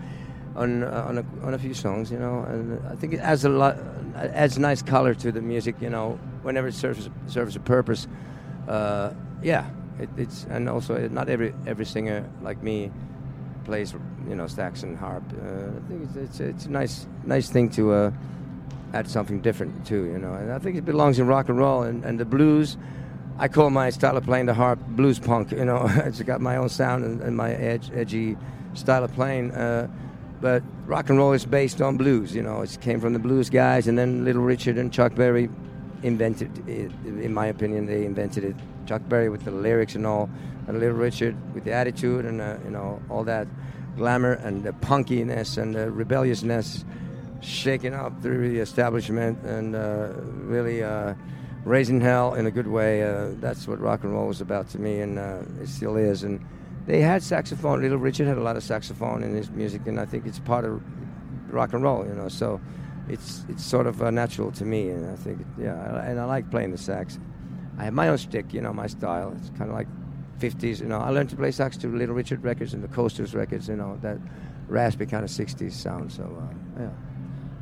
on 0.54 0.82
uh, 0.82 1.06
on, 1.08 1.16
a, 1.16 1.24
on 1.46 1.54
a 1.54 1.58
few 1.58 1.72
songs, 1.72 2.10
you 2.12 2.18
know, 2.18 2.44
and 2.50 2.78
I 2.92 2.94
think 2.94 3.14
it 3.14 3.20
adds 3.20 3.46
a 3.46 3.48
lot, 3.48 3.78
adds 4.16 4.58
nice 4.58 4.82
color 4.82 5.14
to 5.14 5.32
the 5.32 5.40
music, 5.40 5.76
you 5.80 5.88
know, 5.88 6.18
whenever 6.42 6.68
it 6.68 6.74
serves 6.74 7.08
serves 7.26 7.56
a 7.56 7.60
purpose. 7.60 8.06
Uh, 8.68 9.12
yeah, 9.42 9.68
it, 9.98 10.08
it's 10.16 10.44
and 10.50 10.68
also 10.68 10.94
uh, 10.94 11.08
not 11.10 11.28
every 11.28 11.54
every 11.66 11.86
singer 11.86 12.28
like 12.42 12.62
me 12.62 12.90
plays, 13.64 13.94
you 14.28 14.34
know, 14.34 14.46
sax 14.46 14.82
and 14.82 14.96
harp. 14.96 15.22
Uh, 15.32 15.76
I 15.76 15.88
think 15.88 16.04
it's, 16.04 16.16
it's 16.16 16.40
it's 16.40 16.66
a 16.66 16.70
nice 16.70 17.06
nice 17.24 17.50
thing 17.50 17.68
to. 17.70 17.92
Uh, 17.92 18.10
add 18.92 19.08
something 19.08 19.40
different 19.40 19.86
too, 19.86 20.04
you 20.06 20.18
know. 20.18 20.32
And 20.32 20.52
I 20.52 20.58
think 20.58 20.76
it 20.76 20.84
belongs 20.84 21.18
in 21.18 21.26
rock 21.26 21.48
and 21.48 21.58
roll 21.58 21.82
and, 21.82 22.04
and 22.04 22.18
the 22.18 22.24
blues. 22.24 22.76
I 23.38 23.48
call 23.48 23.70
my 23.70 23.90
style 23.90 24.16
of 24.16 24.24
playing 24.24 24.46
the 24.46 24.54
harp 24.54 24.78
blues 24.88 25.18
punk, 25.18 25.52
you 25.52 25.64
know. 25.64 25.86
it's 26.04 26.20
got 26.22 26.40
my 26.40 26.56
own 26.56 26.68
sound 26.68 27.04
and, 27.04 27.20
and 27.20 27.36
my 27.36 27.52
edge, 27.52 27.90
edgy 27.94 28.36
style 28.74 29.04
of 29.04 29.12
playing. 29.14 29.52
Uh, 29.52 29.88
but 30.40 30.62
rock 30.86 31.08
and 31.10 31.18
roll 31.18 31.32
is 31.32 31.44
based 31.44 31.80
on 31.80 31.96
blues, 31.96 32.34
you 32.34 32.42
know. 32.42 32.62
It 32.62 32.78
came 32.80 33.00
from 33.00 33.12
the 33.12 33.18
blues 33.18 33.50
guys, 33.50 33.88
and 33.88 33.98
then 33.98 34.24
Little 34.24 34.42
Richard 34.42 34.78
and 34.78 34.92
Chuck 34.92 35.14
Berry 35.14 35.48
invented 36.02 36.68
it. 36.68 36.90
In 37.04 37.32
my 37.32 37.46
opinion, 37.46 37.86
they 37.86 38.04
invented 38.04 38.44
it. 38.44 38.56
Chuck 38.86 39.02
Berry 39.08 39.28
with 39.28 39.44
the 39.44 39.50
lyrics 39.50 39.94
and 39.94 40.06
all, 40.06 40.28
and 40.66 40.78
Little 40.78 40.96
Richard 40.96 41.36
with 41.54 41.64
the 41.64 41.72
attitude 41.72 42.24
and 42.24 42.40
uh, 42.40 42.56
you 42.64 42.70
know 42.70 43.00
all 43.08 43.24
that 43.24 43.46
glamour 43.96 44.32
and 44.32 44.64
the 44.64 44.72
punkiness 44.72 45.58
and 45.58 45.74
the 45.74 45.90
rebelliousness 45.90 46.84
shaking 47.40 47.94
up 47.94 48.20
through 48.22 48.50
the 48.50 48.58
establishment 48.58 49.42
and 49.44 49.74
uh, 49.74 50.12
really 50.42 50.82
uh, 50.82 51.14
raising 51.64 52.00
hell 52.00 52.34
in 52.34 52.46
a 52.46 52.50
good 52.50 52.66
way. 52.66 53.02
Uh, 53.02 53.30
that's 53.40 53.66
what 53.66 53.80
rock 53.80 54.04
and 54.04 54.12
roll 54.12 54.26
was 54.26 54.40
about 54.40 54.68
to 54.70 54.78
me, 54.78 55.00
and 55.00 55.18
uh, 55.18 55.42
it 55.60 55.68
still 55.68 55.96
is. 55.96 56.22
And 56.22 56.44
they 56.86 57.00
had 57.00 57.22
saxophone. 57.22 57.82
Little 57.82 57.98
Richard 57.98 58.26
had 58.26 58.38
a 58.38 58.42
lot 58.42 58.56
of 58.56 58.62
saxophone 58.62 59.22
in 59.22 59.34
his 59.34 59.50
music, 59.50 59.86
and 59.86 60.00
I 60.00 60.06
think 60.06 60.26
it's 60.26 60.38
part 60.38 60.64
of 60.64 60.82
rock 61.48 61.72
and 61.72 61.82
roll, 61.82 62.06
you 62.06 62.14
know. 62.14 62.28
So 62.28 62.60
it's 63.08 63.44
it's 63.48 63.64
sort 63.64 63.86
of 63.86 64.02
uh, 64.02 64.10
natural 64.10 64.50
to 64.52 64.64
me, 64.64 64.90
and 64.90 65.10
I 65.10 65.16
think 65.16 65.40
yeah, 65.60 66.04
and 66.04 66.20
I 66.20 66.24
like 66.24 66.50
playing 66.50 66.70
the 66.70 66.78
sax. 66.78 67.18
I 67.78 67.84
have 67.84 67.94
my 67.94 68.08
own 68.08 68.18
stick, 68.18 68.52
you 68.52 68.60
know, 68.60 68.72
my 68.72 68.86
style. 68.86 69.34
It's 69.38 69.50
kind 69.50 69.70
of 69.70 69.76
like 69.76 69.88
50s, 70.38 70.80
you 70.80 70.86
know. 70.86 70.98
I 70.98 71.10
learned 71.10 71.30
to 71.30 71.36
play 71.36 71.50
sax 71.50 71.76
to 71.78 71.88
Little 71.88 72.14
Richard 72.14 72.42
records 72.42 72.74
and 72.74 72.82
the 72.82 72.88
Coasters 72.88 73.34
records, 73.34 73.68
you 73.68 73.76
know, 73.76 73.98
that 74.02 74.18
raspy 74.68 75.06
kind 75.06 75.24
of 75.24 75.30
60s 75.30 75.72
sound. 75.72 76.12
So 76.12 76.22
uh, 76.24 76.82
yeah. 76.82 76.90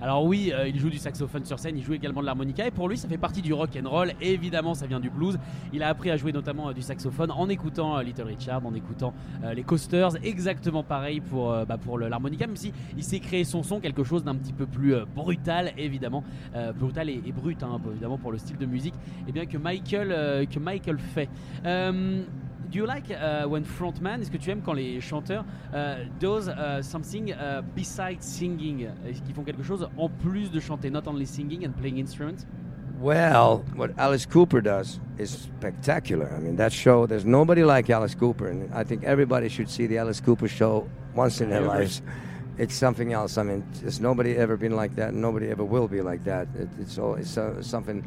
Alors 0.00 0.24
oui, 0.24 0.52
euh, 0.54 0.68
il 0.68 0.78
joue 0.78 0.90
du 0.90 0.98
saxophone 0.98 1.44
sur 1.44 1.58
scène, 1.58 1.76
il 1.76 1.82
joue 1.82 1.94
également 1.94 2.20
de 2.20 2.26
l'harmonica 2.26 2.64
et 2.64 2.70
pour 2.70 2.88
lui 2.88 2.96
ça 2.96 3.08
fait 3.08 3.18
partie 3.18 3.42
du 3.42 3.52
rock 3.52 3.70
and 3.82 3.88
roll. 3.88 4.12
Évidemment, 4.20 4.74
ça 4.74 4.86
vient 4.86 5.00
du 5.00 5.10
blues. 5.10 5.38
Il 5.72 5.82
a 5.82 5.88
appris 5.88 6.10
à 6.10 6.16
jouer 6.16 6.32
notamment 6.32 6.68
euh, 6.68 6.72
du 6.72 6.82
saxophone 6.82 7.32
en 7.32 7.48
écoutant 7.48 7.98
euh, 7.98 8.02
Little 8.02 8.22
Richard, 8.22 8.64
en 8.64 8.74
écoutant 8.74 9.12
les 9.54 9.62
Coasters. 9.62 10.24
Exactement 10.24 10.82
pareil 10.82 11.20
pour 11.20 11.52
bah, 11.66 11.78
pour 11.78 11.98
l'harmonica, 11.98 12.46
même 12.46 12.56
si 12.56 12.72
il 12.96 13.02
s'est 13.02 13.20
créé 13.20 13.44
son 13.44 13.62
son 13.62 13.80
quelque 13.80 14.04
chose 14.04 14.24
d'un 14.24 14.34
petit 14.34 14.52
peu 14.52 14.66
plus 14.66 14.94
brutal, 15.14 15.72
évidemment, 15.76 16.24
brutal 16.76 17.08
et, 17.08 17.20
brut, 17.32 17.62
hein, 17.62 17.80
évidemment 17.90 18.18
pour 18.18 18.32
le 18.32 18.38
style 18.38 18.56
de 18.56 18.66
musique, 18.66 18.94
et 19.26 19.32
bien 19.32 19.46
que 19.46 19.56
Michael 19.56 20.46
que 20.48 20.58
Michael 20.58 20.98
fait. 20.98 21.28
Euh, 22.58 22.70
Do 22.70 22.78
you 22.78 22.86
like 22.86 23.10
uh, 23.10 23.46
when 23.48 23.64
frontman, 23.64 24.20
est-ce 24.20 24.30
que 24.30 24.36
tu 24.36 24.50
aimes 24.50 24.62
quand 24.62 24.74
les 24.74 25.00
chanteurs 25.00 25.44
uh, 25.72 26.04
does 26.20 26.48
uh, 26.48 26.82
something 26.82 27.32
uh, 27.32 27.62
besides 27.74 28.22
singing, 28.22 28.88
est-ce 29.06 29.22
qu'ils 29.22 29.34
font 29.34 29.44
quelque 29.44 29.62
chose 29.62 29.88
en 29.96 30.08
plus 30.08 30.50
de 30.50 30.60
chanter, 30.60 30.90
not 30.90 31.06
only 31.06 31.26
singing 31.26 31.64
and 31.64 31.72
playing 31.72 31.98
instruments? 31.98 32.46
Well, 33.00 33.64
what 33.76 33.90
Alice 33.96 34.26
Cooper 34.26 34.60
does 34.60 34.98
is 35.18 35.30
spectacular. 35.30 36.34
I 36.34 36.40
mean, 36.40 36.56
that 36.56 36.72
show, 36.72 37.06
there's 37.06 37.24
nobody 37.24 37.62
like 37.62 37.88
Alice 37.90 38.14
Cooper, 38.14 38.48
and 38.48 38.68
I 38.74 38.82
think 38.82 39.04
everybody 39.04 39.48
should 39.48 39.70
see 39.70 39.86
the 39.86 39.98
Alice 39.98 40.20
Cooper 40.20 40.48
show 40.48 40.88
once 41.14 41.40
in 41.40 41.48
their 41.48 41.60
lives. 41.60 42.02
It's 42.58 42.74
something 42.74 43.12
else. 43.12 43.38
I 43.38 43.44
mean, 43.44 43.64
there's 43.82 44.00
nobody 44.00 44.36
ever 44.36 44.56
been 44.56 44.74
like 44.74 44.96
that, 44.96 45.10
and 45.10 45.22
nobody 45.22 45.48
ever 45.48 45.64
will 45.64 45.86
be 45.86 46.00
like 46.00 46.24
that. 46.24 46.48
It, 46.58 46.68
it's 46.80 46.98
all, 46.98 47.14
it's 47.14 47.38
uh, 47.38 47.62
something 47.62 48.02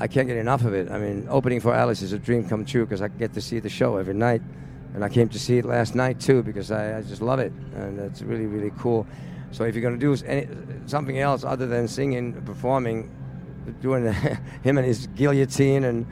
I 0.00 0.06
can't 0.08 0.26
get 0.26 0.36
enough 0.38 0.64
of 0.64 0.72
it. 0.74 0.90
I 0.90 0.98
mean, 0.98 1.26
opening 1.28 1.60
for 1.60 1.74
Alice 1.74 2.00
is 2.02 2.12
a 2.12 2.18
dream 2.18 2.48
come 2.48 2.64
true 2.64 2.84
because 2.86 3.02
I 3.02 3.08
get 3.08 3.34
to 3.34 3.40
see 3.40 3.58
the 3.60 3.68
show 3.68 3.96
every 3.98 4.14
night, 4.14 4.40
and 4.94 5.04
I 5.04 5.08
came 5.10 5.28
to 5.28 5.38
see 5.38 5.58
it 5.58 5.64
last 5.66 5.94
night 5.94 6.18
too 6.18 6.42
because 6.42 6.70
I, 6.70 6.98
I 6.98 7.02
just 7.02 7.20
love 7.22 7.38
it, 7.38 7.52
and 7.74 7.98
it's 7.98 8.22
really 8.22 8.46
really 8.46 8.72
cool. 8.78 9.06
So 9.52 9.64
if 9.64 9.74
you're 9.74 9.82
going 9.82 9.98
to 9.98 10.16
do 10.16 10.24
any, 10.26 10.46
something 10.86 11.18
else 11.18 11.44
other 11.44 11.66
than 11.66 11.86
singing, 11.88 12.32
performing, 12.42 13.10
doing 13.82 14.10
him 14.62 14.78
and 14.78 14.86
his 14.86 15.06
guillotine 15.08 15.84
and 15.84 16.06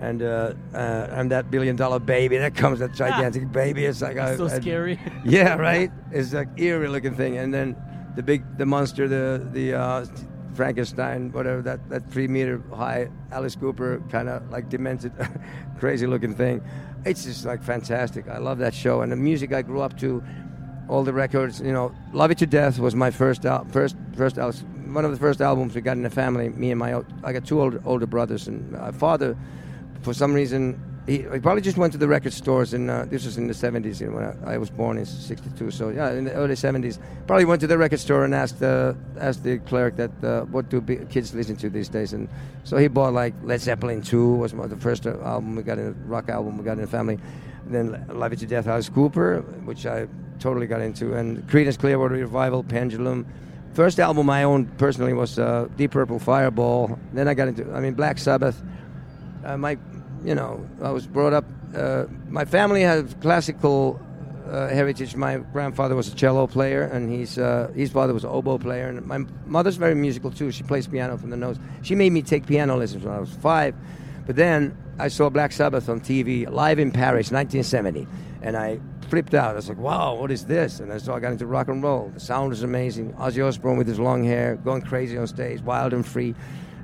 and 0.00 0.22
uh, 0.22 0.54
uh, 0.74 1.08
and 1.10 1.30
that 1.30 1.50
billion 1.50 1.76
dollar 1.76 1.98
baby 2.00 2.38
that 2.38 2.54
comes, 2.56 2.78
that 2.80 2.92
gigantic 2.94 3.50
baby, 3.62 3.84
it's 3.84 4.00
like 4.02 4.16
so 4.16 4.46
I- 4.48 4.54
I- 4.54 4.60
scary. 4.60 4.98
yeah, 5.24 5.54
right. 5.68 5.90
It's 6.10 6.32
like 6.32 6.48
eerie 6.56 6.88
looking 6.88 7.14
thing, 7.14 7.36
and 7.38 7.52
then 7.54 7.76
the 8.16 8.22
big, 8.22 8.42
the 8.58 8.66
monster, 8.66 9.06
the 9.06 9.46
the 9.52 9.74
uh, 9.74 10.06
Frankenstein, 10.54 11.32
whatever 11.32 11.62
that 11.62 11.88
that 11.88 12.10
three 12.10 12.28
meter 12.28 12.62
high 12.74 13.08
Alice 13.30 13.56
Cooper 13.56 14.02
kind 14.10 14.28
of 14.28 14.50
like 14.50 14.68
demented, 14.68 15.12
crazy 15.78 16.06
looking 16.06 16.34
thing. 16.34 16.62
It's 17.04 17.24
just 17.24 17.44
like 17.44 17.62
fantastic. 17.62 18.28
I 18.28 18.38
love 18.38 18.58
that 18.58 18.74
show 18.74 19.02
and 19.02 19.10
the 19.12 19.16
music 19.16 19.52
I 19.52 19.62
grew 19.62 19.80
up 19.80 19.98
to. 20.00 20.22
All 20.88 21.04
the 21.04 21.12
records, 21.12 21.60
you 21.60 21.72
know, 21.72 21.94
"Love 22.14 22.30
It 22.30 22.38
to 22.38 22.46
Death" 22.46 22.78
was 22.78 22.94
my 22.94 23.10
first 23.10 23.44
al- 23.44 23.66
first 23.66 23.94
first 24.16 24.38
al- 24.38 24.52
one 24.52 25.04
of 25.04 25.10
the 25.10 25.18
first 25.18 25.42
albums 25.42 25.74
we 25.74 25.82
got 25.82 25.98
in 25.98 26.02
the 26.02 26.08
family. 26.08 26.48
Me 26.48 26.70
and 26.70 26.78
my 26.78 27.02
I 27.22 27.34
got 27.34 27.44
two 27.44 27.60
older, 27.60 27.82
older 27.84 28.06
brothers, 28.06 28.48
and 28.48 28.72
my 28.72 28.90
father 28.90 29.36
for 30.00 30.14
some 30.14 30.32
reason, 30.32 30.80
he, 31.08 31.22
he 31.22 31.38
probably 31.40 31.62
just 31.62 31.78
went 31.78 31.92
to 31.94 31.98
the 31.98 32.06
record 32.06 32.34
stores. 32.34 32.74
And 32.74 32.90
uh, 32.90 33.06
this 33.06 33.24
was 33.24 33.38
in 33.38 33.46
the 33.46 33.54
70s, 33.54 34.00
you 34.00 34.08
know, 34.08 34.16
when 34.16 34.24
I, 34.24 34.54
I 34.54 34.58
was 34.58 34.68
born 34.68 34.98
in 34.98 35.06
'62. 35.06 35.70
So 35.70 35.88
yeah, 35.88 36.12
in 36.12 36.24
the 36.24 36.32
early 36.34 36.54
'70s, 36.54 36.98
probably 37.26 37.46
went 37.46 37.62
to 37.62 37.66
the 37.66 37.78
record 37.78 37.98
store 37.98 38.24
and 38.24 38.34
asked 38.34 38.62
uh, 38.62 38.92
asked 39.18 39.42
the 39.42 39.58
clerk 39.60 39.96
that 39.96 40.12
uh, 40.22 40.42
what 40.42 40.68
do 40.68 40.82
kids 41.10 41.34
listen 41.34 41.56
to 41.56 41.70
these 41.70 41.88
days. 41.88 42.12
And 42.12 42.28
so 42.64 42.76
he 42.76 42.88
bought 42.88 43.14
like 43.14 43.34
Led 43.42 43.60
Zeppelin 43.62 44.02
2 44.02 44.34
was 44.34 44.52
the 44.52 44.76
first 44.76 45.06
uh, 45.06 45.18
album 45.24 45.56
we 45.56 45.62
got 45.62 45.78
in 45.78 45.96
rock 46.06 46.28
album 46.28 46.58
we 46.58 46.64
got 46.64 46.72
in 46.72 46.82
the 46.82 46.86
family. 46.86 47.18
And 47.64 47.74
then 47.74 48.06
Love 48.08 48.34
It 48.34 48.40
to 48.40 48.46
Death, 48.46 48.66
Alice 48.66 48.90
Cooper, 48.90 49.40
which 49.64 49.86
I 49.86 50.06
totally 50.38 50.66
got 50.66 50.80
into, 50.80 51.14
and 51.14 51.46
Creedence 51.48 51.78
Clearwater 51.78 52.14
Revival, 52.14 52.62
Pendulum. 52.62 53.26
First 53.72 53.98
album 53.98 54.28
I 54.30 54.44
owned 54.44 54.76
personally 54.78 55.12
was 55.12 55.38
uh, 55.38 55.68
Deep 55.76 55.92
Purple, 55.92 56.18
Fireball. 56.18 56.98
Then 57.12 57.28
I 57.28 57.34
got 57.34 57.48
into, 57.48 57.70
I 57.72 57.80
mean, 57.80 57.94
Black 57.94 58.18
Sabbath 58.18 58.62
uh, 59.44 59.56
my, 59.56 59.78
you 60.24 60.34
know, 60.34 60.66
I 60.82 60.90
was 60.90 61.06
brought 61.06 61.32
up. 61.32 61.44
Uh, 61.74 62.04
my 62.28 62.44
family 62.44 62.82
has 62.82 63.14
classical 63.20 64.00
uh, 64.50 64.68
heritage. 64.68 65.14
My 65.14 65.36
grandfather 65.36 65.94
was 65.94 66.08
a 66.08 66.14
cello 66.14 66.46
player, 66.46 66.82
and 66.84 67.10
his 67.10 67.38
uh, 67.38 67.70
his 67.74 67.90
father 67.90 68.14
was 68.14 68.24
an 68.24 68.30
oboe 68.30 68.58
player. 68.58 68.88
And 68.88 69.04
my 69.06 69.18
mother's 69.46 69.76
very 69.76 69.94
musical 69.94 70.30
too. 70.30 70.50
She 70.50 70.62
plays 70.62 70.86
piano 70.86 71.16
from 71.18 71.30
the 71.30 71.36
nose. 71.36 71.58
She 71.82 71.94
made 71.94 72.12
me 72.12 72.22
take 72.22 72.46
piano 72.46 72.76
lessons 72.76 73.04
when 73.04 73.14
I 73.14 73.20
was 73.20 73.30
five. 73.30 73.74
But 74.26 74.36
then 74.36 74.76
I 74.98 75.08
saw 75.08 75.30
Black 75.30 75.52
Sabbath 75.52 75.88
on 75.88 76.00
TV 76.00 76.50
live 76.50 76.78
in 76.78 76.90
Paris, 76.90 77.30
1970, 77.30 78.06
and 78.42 78.56
I 78.56 78.78
flipped 79.08 79.32
out. 79.32 79.52
I 79.52 79.54
was 79.54 79.68
like, 79.68 79.78
"Wow, 79.78 80.14
what 80.14 80.30
is 80.30 80.44
this?" 80.46 80.80
And 80.80 81.00
so 81.00 81.14
I 81.14 81.20
got 81.20 81.32
into 81.32 81.46
rock 81.46 81.68
and 81.68 81.82
roll. 81.82 82.10
The 82.12 82.20
sound 82.20 82.50
was 82.50 82.62
amazing. 82.62 83.12
Ozzy 83.14 83.46
Osbourne 83.46 83.78
with 83.78 83.86
his 83.86 83.98
long 83.98 84.24
hair, 84.24 84.56
going 84.56 84.82
crazy 84.82 85.16
on 85.16 85.26
stage, 85.26 85.60
wild 85.62 85.92
and 85.92 86.04
free. 86.04 86.34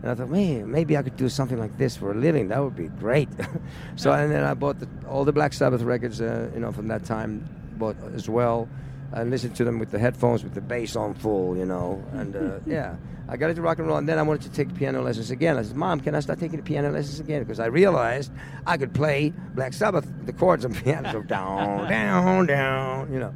And 0.05 0.11
I 0.11 0.15
thought, 0.17 0.29
man, 0.29 0.71
maybe 0.71 0.99
I 0.99 1.03
could 1.03 1.17
do 1.17 1.31
something 1.31 1.59
like 1.59 1.79
this 1.79 1.97
for 1.97 2.13
a 2.13 2.15
living. 2.15 2.49
That 2.49 2.63
would 2.63 2.77
be 2.77 2.89
great. 2.89 3.31
so 3.97 4.13
and 4.13 4.31
then 4.31 4.45
I 4.45 4.53
bought 4.53 4.79
the, 4.79 4.87
all 5.09 5.25
the 5.25 5.33
Black 5.33 5.55
Sabbath 5.55 5.81
records, 5.81 6.21
uh, 6.21 6.51
you 6.53 6.61
know, 6.61 6.73
from 6.73 6.89
that 6.89 7.07
time, 7.07 7.49
bought 7.79 7.97
as 8.15 8.29
well. 8.29 8.69
I 9.15 9.23
listened 9.23 9.57
to 9.57 9.65
them 9.65 9.79
with 9.79 9.93
the 9.93 9.99
headphones 9.99 10.45
with 10.45 10.53
the 10.53 10.61
bass 10.61 10.95
on 10.95 11.15
full, 11.15 11.57
you 11.57 11.65
know, 11.65 12.05
and 12.13 12.37
uh, 12.37 12.59
yeah, 12.67 12.97
I 13.31 13.39
got 13.39 13.49
into 13.49 13.63
rock 13.63 13.79
and 13.79 13.89
roll. 13.89 13.97
And 13.97 14.07
then 14.07 14.19
I 14.19 14.23
wanted 14.23 14.43
to 14.43 14.51
take 14.51 14.75
piano 14.75 15.01
lessons 15.01 15.31
again. 15.31 15.57
I 15.57 15.63
said, 15.63 15.75
Mom, 15.75 16.01
can 16.01 16.15
I 16.15 16.21
start 16.21 16.39
taking 16.39 16.59
the 16.59 16.65
piano 16.65 16.91
lessons 16.91 17.19
again? 17.19 17.43
Because 17.43 17.59
I 17.59 17.67
realized 17.67 18.31
I 18.67 18.77
could 18.77 18.93
play 18.93 19.33
Black 19.55 19.73
Sabbath, 19.73 20.07
the 20.27 20.35
chords 20.35 20.67
on 20.67 20.75
piano, 20.85 21.13
so 21.13 21.23
down, 21.23 21.89
down, 21.89 22.45
down, 22.45 23.11
you 23.11 23.21
know. 23.21 23.33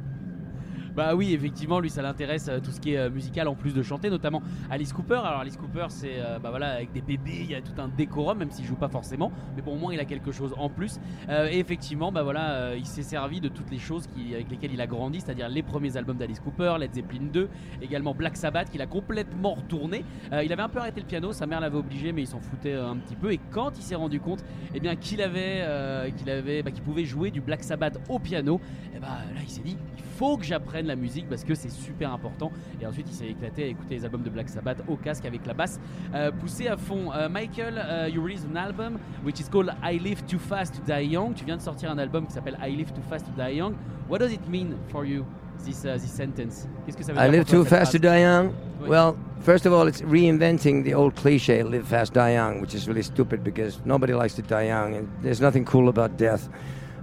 Bah 0.95 1.15
oui, 1.15 1.33
effectivement, 1.33 1.79
lui 1.79 1.89
ça 1.89 2.01
l'intéresse 2.01 2.47
euh, 2.49 2.59
tout 2.59 2.71
ce 2.71 2.79
qui 2.79 2.93
est 2.93 2.97
euh, 2.97 3.09
musical 3.09 3.47
en 3.47 3.55
plus 3.55 3.73
de 3.73 3.81
chanter, 3.83 4.09
notamment 4.09 4.41
Alice 4.69 4.93
Cooper. 4.93 5.21
Alors 5.23 5.41
Alice 5.41 5.57
Cooper, 5.57 5.85
c'est 5.89 6.15
euh, 6.17 6.39
bah 6.39 6.49
voilà 6.49 6.71
avec 6.73 6.91
des 6.91 7.01
bébés, 7.01 7.39
il 7.41 7.51
y 7.51 7.55
a 7.55 7.61
tout 7.61 7.79
un 7.79 7.87
décorum, 7.87 8.39
même 8.39 8.51
s'il 8.51 8.65
joue 8.65 8.75
pas 8.75 8.89
forcément, 8.89 9.31
mais 9.55 9.61
bon 9.61 9.73
au 9.73 9.77
moins 9.77 9.93
il 9.93 9.99
a 9.99 10.05
quelque 10.05 10.31
chose 10.31 10.53
en 10.57 10.69
plus. 10.69 10.99
Et 11.29 11.59
effectivement, 11.59 12.11
bah 12.11 12.23
voilà, 12.23 12.75
il 12.75 12.85
s'est 12.85 13.03
servi 13.03 13.39
de 13.39 13.49
toutes 13.49 13.69
les 13.71 13.77
choses 13.77 14.05
avec 14.33 14.49
lesquelles 14.49 14.73
il 14.73 14.81
a 14.81 14.87
grandi, 14.87 15.21
c'est-à-dire 15.21 15.49
les 15.49 15.63
premiers 15.63 15.95
albums 15.97 16.17
d'Alice 16.17 16.39
Cooper, 16.39 16.75
Led 16.79 16.93
Zeppelin 16.93 17.27
2, 17.31 17.49
également 17.81 18.13
Black 18.13 18.35
Sabbath 18.35 18.69
qu'il 18.69 18.81
a 18.81 18.87
complètement 18.87 19.53
retourné. 19.53 20.03
Il 20.31 20.51
avait 20.51 20.61
un 20.61 20.69
peu 20.69 20.79
arrêté 20.79 20.99
le 20.99 21.05
piano, 21.05 21.31
sa 21.31 21.45
mère 21.45 21.59
l'avait 21.59 21.77
obligé, 21.77 22.11
mais 22.11 22.23
il 22.23 22.27
s'en 22.27 22.39
foutait 22.39 22.73
un 22.73 22.97
petit 22.97 23.15
peu. 23.15 23.31
Et 23.31 23.39
quand 23.51 23.77
il 23.77 23.83
s'est 23.83 23.95
rendu 23.95 24.19
compte, 24.19 24.43
eh 24.73 24.79
bien 24.79 24.95
qu'il 24.95 25.21
avait, 25.21 26.11
qu'il 26.17 26.29
avait, 26.29 26.63
bah, 26.63 26.71
qu'il 26.71 26.83
pouvait 26.83 27.05
jouer 27.05 27.31
du 27.31 27.41
Black 27.41 27.63
Sabbath 27.63 27.99
au 28.09 28.19
piano, 28.19 28.59
et 28.95 28.99
bah 28.99 29.07
là 29.33 29.41
il 29.41 29.49
s'est 29.49 29.61
dit, 29.61 29.77
il 29.97 30.03
faut 30.03 30.37
que 30.37 30.45
j'apprenne 30.45 30.88
la 30.89 30.95
musique 30.95 31.29
parce 31.29 31.43
que 31.43 31.55
c'est 31.55 31.71
super 31.71 32.11
important. 32.11 32.51
Et 32.81 32.85
ensuite, 32.85 33.07
il 33.09 33.15
s'est 33.15 33.27
éclaté 33.27 33.63
à 33.63 33.67
écouter 33.67 33.95
les 33.95 34.05
albums 34.05 34.23
de 34.23 34.29
Black 34.29 34.49
Sabbath 34.49 34.83
au 34.87 34.95
casque 34.97 35.25
avec 35.25 35.45
la 35.45 35.53
basse 35.53 35.79
euh, 36.13 36.31
poussée 36.31 36.67
à 36.67 36.77
fond. 36.77 37.11
Euh, 37.13 37.29
Michael, 37.29 37.75
euh, 37.77 38.09
you 38.09 38.21
released 38.21 38.45
an 38.51 38.57
album 38.57 38.99
which 39.23 39.39
is 39.39 39.49
called 39.49 39.73
I 39.83 39.97
Live 39.97 40.23
Too 40.25 40.39
Fast 40.39 40.75
to 40.75 40.81
Die 40.85 41.05
Young. 41.05 41.33
Tu 41.33 41.45
viens 41.45 41.57
de 41.57 41.61
sortir 41.61 41.89
un 41.91 41.97
album 41.97 42.25
qui 42.25 42.33
s'appelle 42.33 42.57
I 42.61 42.75
Live 42.75 42.91
Too 42.91 43.01
Fast 43.09 43.25
to 43.25 43.31
Die 43.41 43.55
Young. 43.55 43.75
What 44.09 44.19
does 44.19 44.33
it 44.33 44.47
mean 44.49 44.75
for 44.87 45.05
you, 45.05 45.23
this, 45.63 45.85
uh, 45.85 45.93
this 45.93 46.09
sentence? 46.09 46.67
Qu'est-ce 46.83 46.97
que 46.97 47.03
ça 47.03 47.13
veut 47.13 47.19
I 47.19 47.29
dire 47.29 47.31
live 47.31 47.45
pour 47.45 47.51
toi, 47.51 47.63
too 47.63 47.69
fast 47.69 47.91
to 47.91 47.99
die 47.99 48.21
young? 48.21 48.53
Oui. 48.81 48.89
Well, 48.89 49.15
first 49.41 49.67
of 49.67 49.73
all, 49.73 49.87
it's 49.87 50.01
reinventing 50.01 50.83
the 50.83 50.95
old 50.95 51.15
cliche, 51.15 51.61
live 51.61 51.87
fast, 51.87 52.13
die 52.13 52.33
young, 52.33 52.59
which 52.59 52.73
is 52.73 52.87
really 52.87 53.03
stupid 53.03 53.43
because 53.43 53.79
nobody 53.85 54.13
likes 54.15 54.33
to 54.35 54.41
die 54.41 54.67
young, 54.67 54.95
and 54.95 55.07
there's 55.21 55.39
nothing 55.39 55.65
cool 55.65 55.89
about 55.89 56.17
death. 56.17 56.49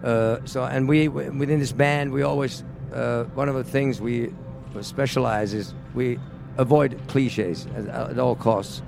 Uh, 0.03 0.39
so, 0.47 0.65
and 0.65 0.89
we 0.89 1.07
within 1.07 1.61
this 1.61 1.73
band, 1.73 2.11
we 2.13 2.23
always 2.23 2.65
uh, 2.93 3.25
one 3.35 3.49
of 3.49 3.55
the 3.55 3.65
things 3.65 4.01
we 4.01 4.33
specialize 4.81 5.55
is 5.55 5.75
we 5.95 6.19
avoid 6.59 7.01
cliches 7.09 7.67
at, 7.77 7.87
at 7.89 8.19
all 8.19 8.35
costs, 8.35 8.83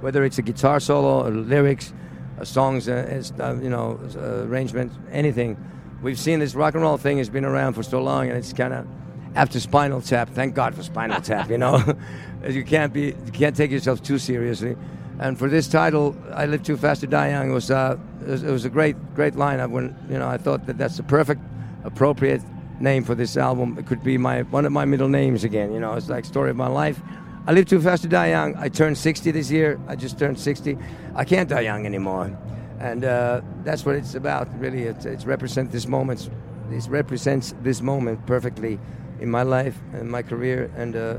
whether 0.00 0.24
it's 0.24 0.38
a 0.38 0.42
guitar 0.42 0.80
solo, 0.80 1.26
or 1.26 1.30
lyrics, 1.30 1.92
uh, 2.40 2.44
songs, 2.44 2.88
uh, 2.88 3.22
uh, 3.38 3.54
you 3.56 3.68
know, 3.68 4.00
uh, 4.16 4.46
arrangements, 4.46 4.96
anything. 5.10 5.56
We've 6.02 6.18
seen 6.18 6.40
this 6.40 6.54
rock 6.54 6.74
and 6.74 6.82
roll 6.82 6.96
thing 6.96 7.18
has 7.18 7.28
been 7.28 7.44
around 7.44 7.74
for 7.74 7.82
so 7.82 8.02
long, 8.02 8.28
and 8.28 8.38
it's 8.38 8.52
kind 8.52 8.72
of 8.72 8.86
after 9.34 9.60
Spinal 9.60 10.00
Tap. 10.00 10.30
Thank 10.30 10.54
God 10.54 10.74
for 10.74 10.82
Spinal 10.82 11.20
Tap. 11.20 11.50
You 11.50 11.58
know, 11.58 11.82
you 12.48 12.64
can't 12.64 12.92
be, 12.92 13.06
you 13.06 13.32
can't 13.32 13.54
take 13.54 13.70
yourself 13.70 14.02
too 14.02 14.18
seriously. 14.18 14.76
And 15.18 15.38
for 15.38 15.50
this 15.50 15.68
title, 15.68 16.16
I 16.32 16.46
live 16.46 16.62
too 16.62 16.78
fast 16.78 17.02
to 17.02 17.06
die 17.06 17.30
young. 17.30 17.52
Was, 17.52 17.70
uh, 17.70 17.98
it 18.26 18.42
was 18.42 18.64
a 18.64 18.70
great, 18.70 18.96
great 19.14 19.34
lineup. 19.34 19.68
When 19.70 19.94
you 20.08 20.18
know, 20.18 20.26
I 20.26 20.38
thought 20.38 20.64
that 20.66 20.78
that's 20.78 20.96
the 20.96 21.02
perfect, 21.02 21.42
appropriate 21.84 22.40
name 22.80 23.04
for 23.04 23.14
this 23.14 23.36
album. 23.36 23.76
It 23.78 23.86
could 23.86 24.02
be 24.02 24.18
my 24.18 24.42
one 24.42 24.64
of 24.64 24.72
my 24.72 24.84
middle 24.84 25.08
names 25.08 25.44
again. 25.44 25.72
You 25.72 25.80
know, 25.80 25.94
it's 25.94 26.08
like 26.08 26.24
story 26.24 26.50
of 26.50 26.56
my 26.56 26.68
life. 26.68 27.00
I 27.46 27.52
live 27.52 27.66
too 27.66 27.80
fast 27.80 28.02
to 28.02 28.08
die 28.08 28.30
young. 28.30 28.54
I 28.56 28.68
turned 28.68 28.98
60 28.98 29.30
this 29.30 29.50
year. 29.50 29.80
I 29.88 29.96
just 29.96 30.18
turned 30.18 30.38
60. 30.38 30.76
I 31.14 31.24
can't 31.24 31.48
die 31.48 31.62
young 31.62 31.86
anymore, 31.86 32.36
and 32.78 33.04
uh, 33.04 33.40
that's 33.64 33.84
what 33.84 33.94
it's 33.94 34.14
about. 34.14 34.48
Really, 34.58 34.84
it, 34.84 35.04
it 35.06 35.24
represents 35.24 35.72
this 35.72 35.86
moment. 35.86 36.30
This 36.68 36.88
represents 36.88 37.54
this 37.62 37.80
moment 37.80 38.24
perfectly 38.26 38.78
in 39.20 39.30
my 39.30 39.42
life 39.42 39.78
and 39.92 40.10
my 40.10 40.22
career, 40.22 40.70
and 40.76 40.96
uh, 40.96 41.18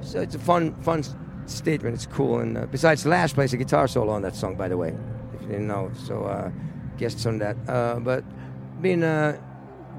so 0.00 0.20
it's 0.20 0.34
a 0.34 0.38
fun, 0.38 0.74
fun 0.82 1.02
statement. 1.46 1.94
It's 1.94 2.06
cool, 2.06 2.40
and 2.40 2.58
uh, 2.58 2.66
besides, 2.66 3.02
Slash 3.02 3.32
plays 3.32 3.52
a 3.52 3.56
guitar 3.56 3.88
solo 3.88 4.12
on 4.12 4.22
that 4.22 4.34
song, 4.34 4.56
by 4.56 4.68
the 4.68 4.76
way, 4.76 4.94
if 5.34 5.42
you 5.42 5.48
didn't 5.48 5.68
know. 5.68 5.90
So 5.94 6.24
uh, 6.24 6.50
guests 6.98 7.26
on 7.26 7.38
that, 7.38 7.56
uh, 7.68 8.00
but 8.00 8.24
being 8.82 9.02
uh, 9.02 9.40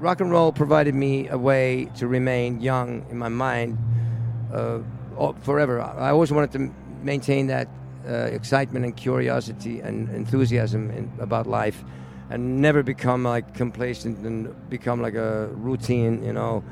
rock 0.02 0.20
and 0.20 0.32
roll 0.32 0.50
provided 0.52 0.96
me 0.96 1.28
a 1.28 1.38
way 1.38 1.88
to 1.94 2.08
remain 2.08 2.60
young 2.60 3.06
in 3.08 3.16
my 3.16 3.28
mind 3.28 3.78
uh, 4.52 4.80
forever. 5.42 5.80
I 5.80 6.10
always 6.10 6.32
wanted 6.32 6.50
to 6.52 6.74
maintain 7.04 7.46
that 7.46 7.68
uh, 8.06 8.12
excitement 8.38 8.84
and 8.84 8.96
curiosity 8.96 9.78
and 9.78 10.08
enthusiasm 10.10 10.90
in, 10.90 11.10
about 11.20 11.46
life, 11.46 11.84
and 12.30 12.60
never 12.60 12.82
become 12.82 13.22
like 13.22 13.54
complacent 13.54 14.18
and 14.26 14.52
become 14.68 15.00
like 15.00 15.14
a 15.14 15.46
routine. 15.52 16.24
You 16.24 16.32
know, 16.32 16.64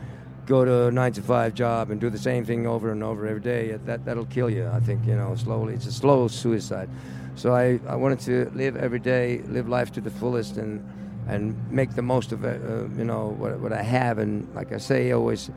go 0.47 0.65
to 0.65 0.87
a 0.87 0.91
nine 0.91 1.13
to 1.13 1.23
five 1.23 1.55
job 1.55 1.93
and 1.93 2.01
do 2.01 2.11
the 2.11 2.19
same 2.19 2.45
thing 2.45 2.67
over 2.67 2.91
and 2.91 3.05
over 3.05 3.29
every 3.29 3.41
day. 3.41 3.79
That 3.85 4.05
that'll 4.05 4.27
kill 4.27 4.51
you. 4.51 4.67
I 4.67 4.81
think 4.81 5.07
you 5.07 5.15
know 5.15 5.37
slowly. 5.37 5.75
It's 5.75 5.87
a 5.87 5.93
slow 5.93 6.27
suicide. 6.27 6.91
So 7.37 7.55
I, 7.55 7.79
I 7.87 7.95
wanted 7.95 8.19
to 8.21 8.51
live 8.57 8.77
every 8.77 8.99
day, 8.99 9.43
live 9.47 9.69
life 9.69 9.93
to 9.93 10.01
the 10.01 10.11
fullest, 10.11 10.57
and 10.57 10.83
and 11.31 11.55
make 11.71 11.95
the 11.95 12.03
most 12.03 12.33
of 12.33 12.45
it. 12.45 12.61
Uh, 12.63 12.89
you 12.99 13.05
know 13.05 13.29
what, 13.39 13.61
what 13.61 13.73
I 13.73 13.83
have, 13.83 14.19
and 14.19 14.53
like 14.55 14.73
I 14.73 14.79
say, 14.79 15.13
always, 15.13 15.51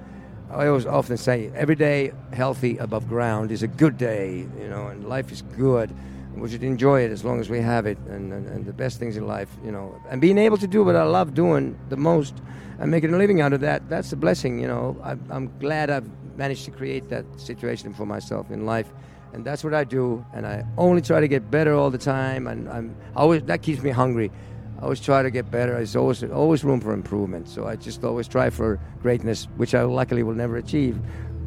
I 0.52 0.68
always 0.68 0.86
often 0.86 1.18
say, 1.18 1.52
every 1.56 1.76
day 1.76 2.12
healthy 2.32 2.78
above 2.78 3.10
ground 3.10 3.52
is 3.52 3.64
a 3.64 3.68
good 3.68 3.98
day. 3.98 4.48
You 4.60 4.70
know, 4.70 4.88
and 4.88 5.08
life 5.10 5.32
is 5.32 5.42
good. 5.58 5.90
We 6.36 6.50
should 6.50 6.64
enjoy 6.64 7.02
it 7.06 7.12
as 7.12 7.24
long 7.24 7.40
as 7.40 7.50
we 7.50 7.60
have 7.62 7.86
it, 7.86 7.98
and, 8.10 8.34
and, 8.34 8.48
and 8.48 8.66
the 8.66 8.74
best 8.74 8.98
things 9.00 9.18
in 9.18 9.28
life, 9.28 9.50
you 9.64 9.72
know, 9.72 9.96
and 10.10 10.20
being 10.20 10.40
able 10.40 10.58
to 10.58 10.68
do 10.68 10.84
what 10.84 10.96
I 10.96 11.04
love 11.04 11.34
doing 11.34 11.78
the 11.90 11.98
most, 11.98 12.36
and 12.80 12.90
making 12.90 13.14
a 13.14 13.18
living 13.18 13.40
out 13.42 13.54
of 13.54 13.62
that. 13.62 13.88
That's 13.88 14.12
a 14.14 14.16
blessing. 14.16 14.60
You 14.60 14.68
know, 14.68 14.98
I, 15.04 15.12
I'm 15.30 15.52
glad 15.60 15.90
I've 15.90 16.10
managed 16.36 16.66
to 16.66 16.72
create 16.72 17.10
that 17.10 17.26
situation 17.38 17.94
for 17.94 18.06
myself 18.06 18.50
in 18.50 18.66
life, 18.66 18.90
and 19.34 19.46
that's 19.46 19.64
what 19.64 19.74
I 19.74 19.84
do. 19.84 20.26
And 20.34 20.46
I 20.48 20.66
only 20.78 21.02
try 21.02 21.20
to 21.20 21.28
get 21.28 21.52
better 21.52 21.74
all 21.74 21.92
the 21.92 22.00
time, 22.00 22.48
and 22.48 22.68
I'm 22.68 22.96
always 23.16 23.44
that 23.44 23.62
keeps 23.62 23.82
me 23.84 23.92
hungry. 23.92 24.32
I 24.80 24.84
always 24.84 25.00
try 25.00 25.24
to 25.24 25.32
get 25.32 25.50
better. 25.50 25.74
There's 25.74 25.96
always 25.96 26.24
always 26.24 26.64
room 26.64 26.82
for 26.82 26.94
improvement. 26.94 27.48
So 27.48 27.68
I 27.68 27.76
just 27.76 28.04
always 28.04 28.28
try 28.28 28.50
for 28.50 28.80
greatness, 29.02 29.48
which 29.58 29.74
I 29.76 29.84
luckily 29.84 30.24
will 30.24 30.36
never 30.36 30.58
achieve. 30.58 31.00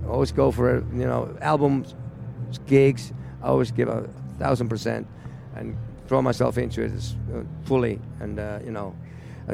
I 0.05 0.09
always 0.09 0.33
go 0.33 0.51
for 0.51 0.85
you 0.93 1.07
know 1.07 1.37
albums, 1.41 1.95
gigs. 2.67 3.13
I 3.43 3.49
always 3.49 3.71
give 3.71 3.89
a 3.89 4.09
thousand 4.39 4.69
percent, 4.69 5.07
and 5.55 5.77
throw 6.09 6.23
myself 6.23 6.59
into 6.59 6.83
it 6.83 6.93
uh, 7.35 7.43
fully. 7.65 8.01
And 8.21 8.39
uh, 8.39 8.61
you 8.65 8.71
know, 8.71 8.95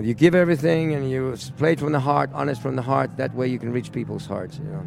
you 0.00 0.14
give 0.14 0.34
everything, 0.34 0.94
and 0.94 1.10
you 1.10 1.36
play 1.56 1.72
it 1.72 1.80
from 1.80 1.92
the 1.92 2.00
heart, 2.00 2.30
honest 2.34 2.62
from 2.62 2.76
the 2.76 2.82
heart. 2.82 3.16
That 3.16 3.34
way, 3.34 3.48
you 3.48 3.58
can 3.58 3.72
reach 3.72 3.90
people's 3.92 4.26
hearts. 4.26 4.58
You 4.58 4.70
know. 4.70 4.86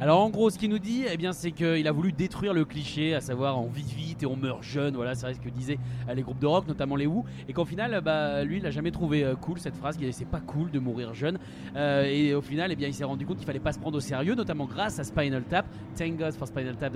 Alors 0.00 0.20
en 0.20 0.30
gros, 0.30 0.50
ce 0.50 0.58
qu'il 0.58 0.70
nous 0.70 0.78
dit, 0.78 1.04
eh 1.10 1.16
bien, 1.16 1.32
c'est 1.32 1.52
qu'il 1.52 1.86
a 1.86 1.92
voulu 1.92 2.12
détruire 2.12 2.52
le 2.52 2.64
cliché, 2.64 3.14
à 3.14 3.20
savoir 3.20 3.58
on 3.60 3.68
vit 3.68 3.82
vite 3.82 4.22
et 4.22 4.26
on 4.26 4.36
meurt 4.36 4.62
jeune. 4.62 4.94
Voilà, 4.94 5.14
c'est 5.14 5.32
ce 5.34 5.40
que 5.40 5.48
disaient 5.48 5.78
euh, 6.08 6.14
les 6.14 6.22
groupes 6.22 6.38
de 6.38 6.46
rock, 6.46 6.66
notamment 6.66 6.96
les 6.96 7.06
Who, 7.06 7.24
et 7.48 7.52
qu'au 7.52 7.64
final, 7.64 8.00
bah, 8.04 8.44
lui, 8.44 8.58
il 8.58 8.62
n'a 8.62 8.70
jamais 8.70 8.90
trouvé 8.90 9.24
euh, 9.24 9.34
cool 9.34 9.58
cette 9.58 9.76
phrase. 9.76 9.96
C'est 10.10 10.28
pas 10.28 10.40
cool 10.40 10.70
de 10.70 10.78
mourir 10.78 11.14
jeune. 11.14 11.38
Euh, 11.74 12.04
et 12.04 12.34
au 12.34 12.42
final, 12.42 12.72
eh 12.72 12.76
bien, 12.76 12.88
il 12.88 12.94
s'est 12.94 13.04
rendu 13.04 13.26
compte 13.26 13.38
qu'il 13.38 13.46
fallait 13.46 13.58
pas 13.58 13.72
se 13.72 13.78
prendre 13.78 13.96
au 13.96 14.00
sérieux, 14.00 14.34
notamment 14.34 14.66
grâce 14.66 14.98
à 14.98 15.04
Spinal 15.04 15.44
Tap. 15.44 15.66
Thank 15.96 16.18
God 16.18 16.32
for 16.34 16.48
Spinal 16.48 16.76
Tap, 16.76 16.92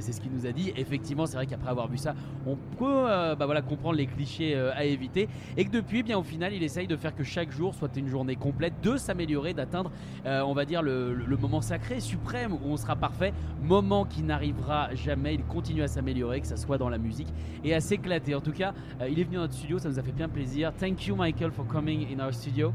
c'est 0.00 0.12
ce 0.12 0.20
qu'il 0.20 0.32
nous 0.32 0.46
a 0.46 0.52
dit. 0.52 0.72
Effectivement, 0.76 1.26
c'est 1.26 1.36
vrai 1.36 1.46
qu'après 1.46 1.70
avoir 1.70 1.88
vu 1.88 1.98
ça, 1.98 2.14
on 2.46 2.56
peut, 2.56 3.04
bah, 3.38 3.62
comprendre 3.62 3.96
les 3.96 4.06
clichés 4.06 4.56
à 4.56 4.84
éviter, 4.84 5.28
et 5.56 5.64
que 5.64 5.70
depuis, 5.70 6.00
eh 6.00 6.02
bien, 6.02 6.18
au 6.18 6.22
final, 6.22 6.52
il 6.52 6.62
essaye 6.62 6.86
de 6.86 6.96
faire 6.96 7.14
que 7.14 7.24
chaque 7.24 7.52
jour 7.52 7.74
soit 7.74 7.96
une 7.96 8.08
journée 8.08 8.36
complète, 8.36 8.74
de 8.82 8.96
s'améliorer, 8.96 9.54
d'atteindre, 9.54 9.90
on 10.24 10.52
va 10.52 10.64
dire, 10.64 10.82
le 10.82 11.36
moment 11.40 11.60
sacré, 11.60 11.91
suprême, 12.00 12.52
où 12.52 12.58
on 12.64 12.76
sera 12.76 12.96
parfait, 12.96 13.32
moment 13.62 14.04
qui 14.04 14.22
n'arrivera 14.22 14.94
jamais. 14.94 15.34
Il 15.34 15.44
continue 15.44 15.82
à 15.82 15.88
s'améliorer, 15.88 16.40
que 16.40 16.46
ce 16.46 16.56
soit 16.56 16.78
dans 16.78 16.88
la 16.88 16.98
musique 16.98 17.28
et 17.64 17.74
à 17.74 17.80
s'éclater. 17.80 18.34
En 18.34 18.40
tout 18.40 18.52
cas, 18.52 18.72
euh, 19.00 19.08
il 19.08 19.18
est 19.18 19.24
venu 19.24 19.36
dans 19.36 19.42
notre 19.42 19.54
studio, 19.54 19.78
ça 19.78 19.88
nous 19.88 19.98
a 19.98 20.02
fait 20.02 20.12
bien 20.12 20.28
plaisir. 20.28 20.72
Thank 20.78 21.06
you, 21.06 21.16
Michael, 21.16 21.50
for 21.52 21.66
coming 21.66 22.06
in 22.12 22.24
our 22.24 22.32
studio. 22.32 22.72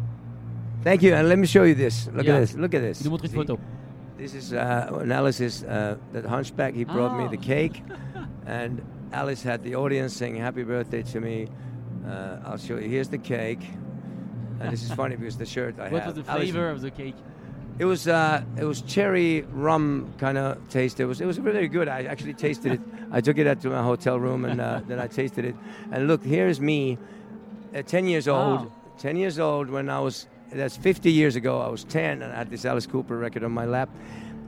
Thank 0.83 1.01
you, 1.01 1.13
and 1.13 1.23
let 1.27 1.37
me 1.37 1.45
show 1.45 1.63
you 1.65 1.75
this. 1.75 2.09
Look 2.13 2.25
Yeah. 2.25 2.35
at 2.37 2.41
this. 2.41 2.55
Look 2.57 2.73
at 2.73 2.79
this. 2.81 3.01
Il 3.01 3.05
nous 3.05 3.11
montre 3.11 3.25
une 3.25 3.31
See? 3.31 3.35
photo. 3.35 3.59
This 4.17 4.33
is 4.33 4.53
uh, 4.53 4.99
analysis. 5.01 5.63
Uh, 5.63 5.95
that 6.13 6.25
hunchback 6.25 6.73
he 6.75 6.83
brought 6.85 7.17
me 7.17 7.25
Oh. 7.25 7.29
the 7.29 7.37
cake, 7.37 7.83
and 8.47 8.81
Alice 9.11 9.43
had 9.43 9.61
the 9.63 9.75
audience 9.75 10.13
saying 10.15 10.37
"Happy 10.41 10.63
birthday" 10.63 11.03
to 11.03 11.19
me. 11.19 11.47
Uh, 12.05 12.37
I'll 12.45 12.57
show 12.57 12.77
you. 12.77 12.89
Here's 12.89 13.09
the 13.09 13.17
cake, 13.17 13.59
and 14.59 14.71
this 14.71 14.81
is 14.83 14.91
funny 14.93 15.15
because 15.17 15.37
the 15.37 15.45
shirt 15.45 15.75
I 15.79 15.89
What 15.89 16.03
have. 16.03 16.15
was 16.15 16.25
the 16.25 16.31
Alice- 16.31 16.49
flavor 16.51 16.69
of 16.71 16.81
the 16.81 16.89
cake? 16.91 17.15
It 17.79 17.85
was 17.85 18.07
uh, 18.07 18.43
it 18.57 18.63
was 18.63 18.81
cherry 18.81 19.41
rum 19.51 20.11
kind 20.17 20.37
of 20.37 20.67
taste. 20.69 20.99
It 20.99 21.05
was 21.05 21.21
it 21.21 21.25
was 21.25 21.39
really 21.39 21.67
good. 21.67 21.87
I 21.87 22.03
actually 22.03 22.33
tasted 22.33 22.73
it. 22.73 22.81
I 23.11 23.21
took 23.21 23.37
it 23.37 23.45
out 23.45 23.61
to 23.61 23.69
my 23.69 23.83
hotel 23.83 24.19
room 24.19 24.45
and 24.45 24.59
uh, 24.59 24.81
then 24.87 24.99
I 24.99 25.07
tasted 25.07 25.45
it. 25.45 25.55
And 25.91 26.07
look, 26.07 26.23
here's 26.23 26.59
me, 26.59 26.97
uh, 27.75 27.83
ten 27.83 28.07
years 28.07 28.27
old. 28.27 28.61
Wow. 28.61 28.71
Ten 28.97 29.15
years 29.15 29.37
old 29.39 29.69
when 29.69 29.89
I 29.89 29.99
was. 29.99 30.27
That's 30.49 30.77
50 30.77 31.11
years 31.11 31.35
ago. 31.35 31.59
I 31.59 31.67
was 31.67 31.83
10 31.83 32.21
and 32.21 32.31
I 32.31 32.35
had 32.37 32.49
this 32.49 32.63
Alice 32.63 32.87
Cooper 32.87 33.17
record 33.17 33.43
on 33.43 33.51
my 33.51 33.65
lap. 33.65 33.89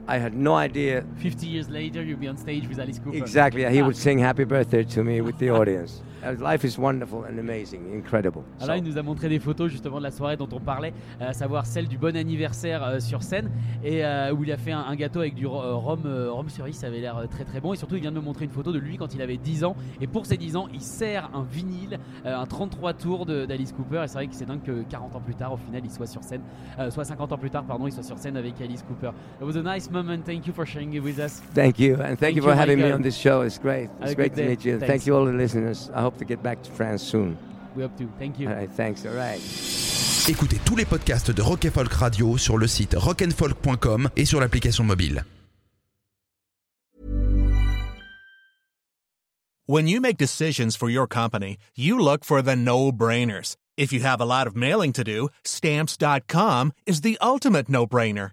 I 0.08 0.16
had 0.16 0.32
no 0.32 0.54
idea 0.54 1.04
50 1.18 1.46
years 1.46 1.68
later, 1.68 2.02
you'll 2.02 2.18
be 2.18 2.26
on 2.26 2.38
stage 2.38 2.66
with 2.66 2.80
Alice 2.80 2.98
Cooper. 2.98 3.18
exactly. 3.18 3.70
He 3.70 3.82
would 3.82 3.96
sing 3.96 4.18
"Happy 4.18 4.44
Birthday" 4.44 4.82
to 4.84 5.04
me 5.04 5.20
with 5.20 5.38
the 5.38 5.50
audience. 5.50 6.00
Uh, 6.22 6.34
Life 6.42 6.64
is 6.64 6.78
wonderful 6.78 7.24
and 7.24 7.38
amazing, 7.38 7.80
incredible. 7.94 8.42
Alors 8.60 8.68
là, 8.68 8.76
So- 8.76 8.82
il 8.84 8.90
nous 8.90 8.98
a 8.98 9.02
montré 9.02 9.28
des 9.28 9.38
photos 9.38 9.70
justement 9.70 9.98
de 9.98 10.02
la 10.02 10.10
soirée 10.10 10.36
dont 10.36 10.48
on 10.52 10.60
parlait, 10.60 10.92
euh, 11.20 11.28
à 11.30 11.32
savoir 11.32 11.66
celle 11.66 11.88
du 11.88 11.96
bon 11.98 12.16
anniversaire 12.16 12.82
euh, 12.84 13.00
sur 13.00 13.22
scène, 13.22 13.50
et 13.82 14.04
euh, 14.04 14.32
où 14.32 14.44
il 14.44 14.52
a 14.52 14.56
fait 14.56 14.72
un, 14.72 14.80
un 14.80 14.94
gâteau 14.96 15.20
avec 15.20 15.34
du 15.34 15.46
euh, 15.46 15.48
rhum, 15.74 16.02
euh, 16.06 16.30
rhum 16.30 16.48
cerise, 16.48 16.76
ça 16.76 16.88
avait 16.88 17.00
l'air 17.00 17.22
très 17.30 17.44
très 17.44 17.60
bon. 17.60 17.72
Et 17.72 17.76
surtout, 17.76 17.94
il 17.96 18.02
vient 18.02 18.10
de 18.12 18.16
me 18.16 18.22
montrer 18.24 18.44
une 18.44 18.50
photo 18.50 18.72
de 18.72 18.78
lui 18.78 18.96
quand 18.96 19.14
il 19.14 19.22
avait 19.22 19.36
10 19.38 19.64
ans. 19.64 19.76
Et 20.00 20.06
pour 20.06 20.26
ses 20.26 20.36
10 20.36 20.56
ans, 20.56 20.68
il 20.74 20.80
sert 20.82 21.30
un 21.34 21.42
vinyle, 21.42 21.98
euh, 22.26 22.36
un 22.36 22.46
33 22.46 22.92
tours 22.94 23.26
d'Alice 23.26 23.72
Cooper. 23.72 24.02
Et 24.04 24.08
c'est 24.08 24.14
vrai 24.14 24.26
que 24.26 24.34
c'est 24.34 24.46
dingue 24.46 24.62
que 24.62 24.82
40 24.88 25.16
ans 25.16 25.20
plus 25.20 25.34
tard, 25.34 25.52
au 25.54 25.56
final, 25.56 25.80
il 25.84 25.90
soit 25.90 26.06
sur 26.06 26.22
scène, 26.22 26.42
soit 26.90 27.04
50 27.04 27.32
ans 27.32 27.38
plus 27.38 27.50
tard, 27.50 27.64
pardon, 27.64 27.86
il 27.86 27.92
soit 27.92 28.02
sur 28.02 28.18
scène 28.18 28.36
avec 28.36 28.60
Alice 28.60 28.82
Cooper. 28.82 29.10
It 29.40 29.46
was 29.46 29.56
a 29.56 29.62
nice 29.62 29.90
moment. 29.90 30.18
Thank 30.24 30.46
you 30.46 30.52
for 30.52 30.66
sharing 30.66 30.92
it 30.94 31.02
with 31.02 31.18
us. 31.18 31.40
Thank 31.54 31.78
you, 31.78 31.94
and 31.94 31.98
thank, 31.98 32.18
Thank 32.18 32.36
you 32.36 32.42
you, 32.42 32.48
for 32.48 32.54
having 32.54 32.78
me 32.78 32.92
on 32.92 33.00
this 33.02 33.16
show. 33.16 33.42
It's 33.42 33.58
great. 33.58 33.88
It's 34.02 34.14
great 34.14 34.34
to 34.34 34.42
meet 34.42 34.64
you. 34.64 34.78
Thanks. 34.78 34.86
Thank 34.86 35.06
you, 35.06 35.14
all 35.16 35.24
the 35.24 35.32
listeners. 35.32 35.90
I 35.94 36.02
hope 36.02 36.09
to 36.18 36.24
get 36.24 36.42
back 36.42 36.62
to 36.62 36.70
France 36.70 37.02
soon. 37.02 37.36
We 37.76 37.82
hope 37.82 37.96
to. 37.98 38.08
Thank 38.18 38.38
you. 38.38 38.48
All 38.48 38.54
right, 38.54 38.70
thanks. 38.70 39.06
All 39.06 39.14
right. 39.14 39.40
Écoutez 40.28 40.60
tous 40.64 40.76
les 40.76 40.84
podcasts 40.84 41.30
de 41.30 41.42
Rock 41.42 41.64
and 41.64 41.72
Folk 41.72 41.92
Radio 41.92 42.36
sur 42.36 42.58
le 42.58 42.66
site 42.66 42.94
rockandfolk.com 42.96 44.10
et 44.16 44.24
sur 44.24 44.40
l'application 44.40 44.84
mobile. 44.84 45.24
When 49.66 49.86
you 49.86 50.00
make 50.00 50.16
decisions 50.16 50.74
for 50.76 50.90
your 50.90 51.06
company, 51.06 51.56
you 51.76 51.98
look 51.98 52.24
for 52.24 52.42
the 52.42 52.56
no-brainers. 52.56 53.56
If 53.76 53.92
you 53.92 54.00
have 54.00 54.20
a 54.20 54.24
lot 54.24 54.48
of 54.48 54.56
mailing 54.56 54.92
to 54.94 55.04
do, 55.04 55.28
stamps.com 55.44 56.72
is 56.86 57.02
the 57.02 57.16
ultimate 57.22 57.68
no-brainer. 57.68 58.32